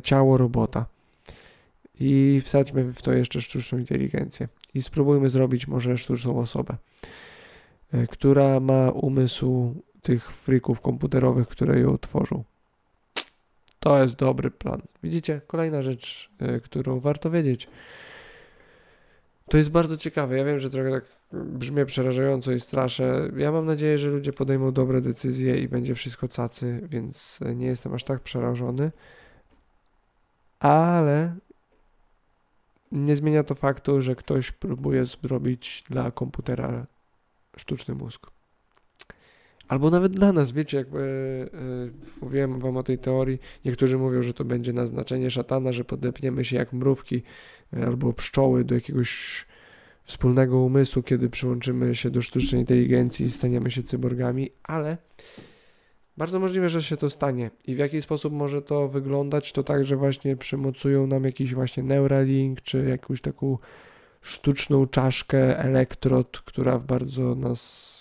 ciało 0.02 0.36
robota. 0.36 0.86
I 2.00 2.40
wsadźmy 2.44 2.92
w 2.92 3.02
to 3.02 3.12
jeszcze 3.12 3.40
sztuczną 3.40 3.78
inteligencję 3.78 4.48
i 4.74 4.82
spróbujmy 4.82 5.30
zrobić 5.30 5.68
może 5.68 5.98
sztuczną 5.98 6.38
osobę, 6.40 6.76
e, 7.92 8.06
która 8.06 8.60
ma 8.60 8.90
umysł 8.90 9.74
tych 10.02 10.32
frików 10.32 10.80
komputerowych, 10.80 11.48
które 11.48 11.80
ją 11.80 11.98
tworzą. 11.98 12.44
To 13.80 14.02
jest 14.02 14.14
dobry 14.14 14.50
plan. 14.50 14.82
Widzicie, 15.02 15.40
kolejna 15.46 15.82
rzecz, 15.82 16.30
e, 16.38 16.60
którą 16.60 17.00
warto 17.00 17.30
wiedzieć. 17.30 17.68
To 19.48 19.56
jest 19.56 19.70
bardzo 19.70 19.96
ciekawe. 19.96 20.38
Ja 20.38 20.44
wiem, 20.44 20.60
że 20.60 20.70
trochę 20.70 20.90
tak 20.90 21.04
brzmi 21.32 21.86
przerażająco 21.86 22.52
i 22.52 22.60
straszę. 22.60 23.30
Ja 23.36 23.52
mam 23.52 23.66
nadzieję, 23.66 23.98
że 23.98 24.08
ludzie 24.08 24.32
podejmą 24.32 24.72
dobre 24.72 25.00
decyzje 25.00 25.58
i 25.58 25.68
będzie 25.68 25.94
wszystko 25.94 26.28
cacy, 26.28 26.80
więc 26.82 27.40
nie 27.54 27.66
jestem 27.66 27.94
aż 27.94 28.04
tak 28.04 28.20
przerażony. 28.20 28.90
Ale 30.58 31.36
nie 32.92 33.16
zmienia 33.16 33.42
to 33.42 33.54
faktu, 33.54 34.02
że 34.02 34.16
ktoś 34.16 34.52
próbuje 34.52 35.04
zrobić 35.04 35.84
dla 35.90 36.10
komputera 36.10 36.86
sztuczny 37.56 37.94
mózg. 37.94 38.26
Albo 39.68 39.90
nawet 39.90 40.12
dla 40.12 40.32
nas, 40.32 40.52
wiecie, 40.52 40.76
jakby 40.76 40.98
yy, 41.92 42.10
mówiłem 42.22 42.60
wam 42.60 42.76
o 42.76 42.82
tej 42.82 42.98
teorii, 42.98 43.38
niektórzy 43.64 43.98
mówią, 43.98 44.22
że 44.22 44.34
to 44.34 44.44
będzie 44.44 44.72
naznaczenie 44.72 45.30
szatana, 45.30 45.72
że 45.72 45.84
podepniemy 45.84 46.44
się 46.44 46.56
jak 46.56 46.72
mrówki 46.72 47.22
yy, 47.72 47.86
albo 47.86 48.12
pszczoły 48.12 48.64
do 48.64 48.74
jakiegoś 48.74 49.44
wspólnego 50.04 50.58
umysłu, 50.58 51.02
kiedy 51.02 51.30
przyłączymy 51.30 51.94
się 51.94 52.10
do 52.10 52.22
sztucznej 52.22 52.60
inteligencji 52.60 53.26
i 53.26 53.30
staniemy 53.30 53.70
się 53.70 53.82
cyborgami, 53.82 54.50
ale 54.62 54.96
bardzo 56.16 56.40
możliwe, 56.40 56.68
że 56.68 56.82
się 56.82 56.96
to 56.96 57.10
stanie. 57.10 57.50
I 57.66 57.74
w 57.74 57.78
jaki 57.78 58.02
sposób 58.02 58.32
może 58.32 58.62
to 58.62 58.88
wyglądać? 58.88 59.52
To 59.52 59.62
tak, 59.62 59.84
że 59.84 59.96
właśnie 59.96 60.36
przymocują 60.36 61.06
nam 61.06 61.24
jakiś 61.24 61.54
właśnie 61.54 61.82
Neuralink, 61.82 62.60
czy 62.60 62.84
jakąś 62.88 63.20
taką 63.20 63.56
sztuczną 64.22 64.86
czaszkę, 64.86 65.58
elektrod, 65.58 66.40
która 66.40 66.78
bardzo 66.78 67.34
nas 67.34 67.96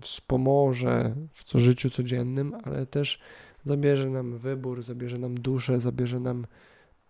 wspomoże 0.00 1.14
w 1.32 1.44
co 1.44 1.58
życiu 1.58 1.90
codziennym, 1.90 2.54
ale 2.64 2.86
też 2.86 3.20
zabierze 3.64 4.10
nam 4.10 4.38
wybór, 4.38 4.82
zabierze 4.82 5.18
nam 5.18 5.34
duszę, 5.40 5.80
zabierze 5.80 6.20
nam 6.20 6.46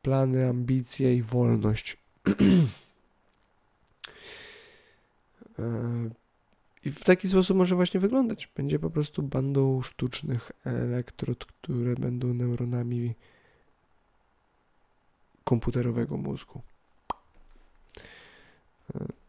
plany, 0.03 0.49
ambicje 0.49 1.17
i 1.17 1.23
wolność. 1.23 1.97
e 6.85 6.89
i 6.89 6.93
w 6.93 7.05
taki 7.05 7.29
sposób 7.29 7.57
może 7.57 7.75
właśnie 7.75 8.01
wyglądać. 8.01 8.49
Będzie 8.57 8.79
po 8.79 8.91
prostu 8.91 9.23
bandą 9.23 9.83
sztucznych 9.83 10.53
elektrod, 10.65 11.45
które 11.45 11.95
będą 11.95 12.35
neuronami 12.35 13.15
komputerowego 15.45 16.17
mózgu. 16.17 16.63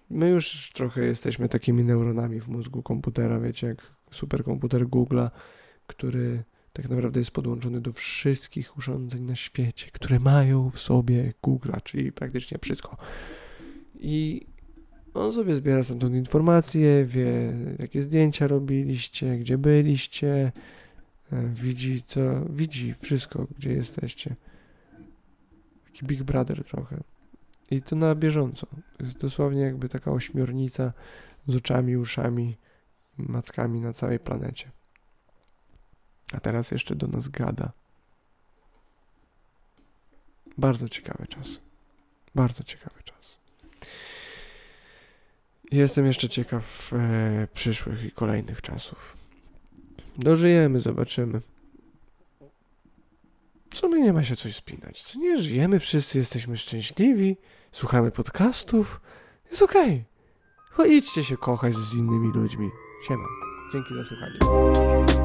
my 0.10 0.30
już 0.30 0.72
trochę 0.74 1.06
jesteśmy 1.06 1.50
takimi 1.50 1.84
neuronami 1.84 2.42
w 2.42 2.48
mózgu 2.48 2.84
komputera, 2.84 3.40
wiecie, 3.40 3.68
jak 3.68 3.82
superkomputer 4.12 4.88
Google'a, 4.88 5.30
który 5.88 6.44
tak 6.74 6.90
naprawdę 6.90 7.20
jest 7.20 7.32
podłączony 7.32 7.82
do 7.82 7.94
wszystkich 7.94 8.78
urządzeń 8.78 9.24
na 9.24 9.36
świecie, 9.36 9.92
które 9.92 10.20
mają 10.20 10.70
w 10.70 10.80
sobie 10.80 11.34
Google'a, 11.44 11.84
czyli 11.84 12.12
praktycznie 12.12 12.58
wszystko. 12.62 12.98
I 14.00 14.46
on 15.22 15.34
sobie 15.34 15.56
zbiera 15.56 15.84
stamtąd 15.84 16.16
informacje, 16.16 17.06
wie 17.06 17.54
jakie 17.80 18.04
zdjęcia 18.04 18.48
robiliście, 18.48 19.38
gdzie 19.38 19.58
byliście, 19.58 20.52
e, 21.32 21.48
widzi 21.48 22.04
co, 22.04 22.20
widzi 22.50 22.94
wszystko, 22.94 23.48
gdzie 23.58 23.74
jesteście. 23.74 24.36
Taki 25.86 26.06
Big 26.06 26.24
Brother 26.24 26.64
trochę. 26.64 27.04
I 27.72 27.82
to 27.82 27.96
na 27.96 28.16
bieżąco. 28.16 28.68
To 28.98 29.04
jest 29.04 29.18
dosłownie 29.18 29.62
jakby 29.62 29.90
taka 29.90 30.12
ośmiornica 30.12 30.94
z 31.48 31.56
oczami, 31.56 31.98
uszami, 31.98 32.58
mackami 33.18 33.82
na 33.82 33.94
całej 33.94 34.20
planecie. 34.20 34.72
A 36.34 36.40
teraz 36.40 36.72
jeszcze 36.72 36.96
do 36.96 37.08
nas 37.08 37.28
gada. 37.28 37.72
Bardzo 40.58 40.90
ciekawy 40.90 41.28
czas. 41.28 41.62
Bardzo 42.36 42.64
ciekawy 42.64 43.04
czas. 43.04 43.45
Jestem 45.72 46.06
jeszcze 46.06 46.30
ciekaw 46.30 46.94
e, 46.94 47.48
przyszłych 47.54 48.06
i 48.06 48.12
kolejnych 48.12 48.62
czasów. 48.62 49.18
Dożyjemy, 50.18 50.82
zobaczymy. 50.82 51.42
Co 53.74 53.90
my 53.90 54.00
nie 54.00 54.14
ma 54.14 54.24
się 54.24 54.36
coś 54.36 54.56
spinać? 54.56 55.04
Co 55.04 55.20
nie 55.20 55.38
żyjemy, 55.38 55.80
wszyscy 55.80 56.18
jesteśmy 56.18 56.58
szczęśliwi, 56.58 57.38
słuchamy 57.72 58.12
podcastów. 58.12 59.02
Jest 59.50 59.62
okej. 59.62 60.04
Okay. 60.74 61.24
Się 61.24 61.38
kochać 61.38 61.76
z 61.76 61.94
innymi 61.94 62.34
ludźmi. 62.34 62.70
Siema. 63.08 63.26
Dzięki 63.74 63.96
za 63.96 64.06
słuchanie. 64.06 65.25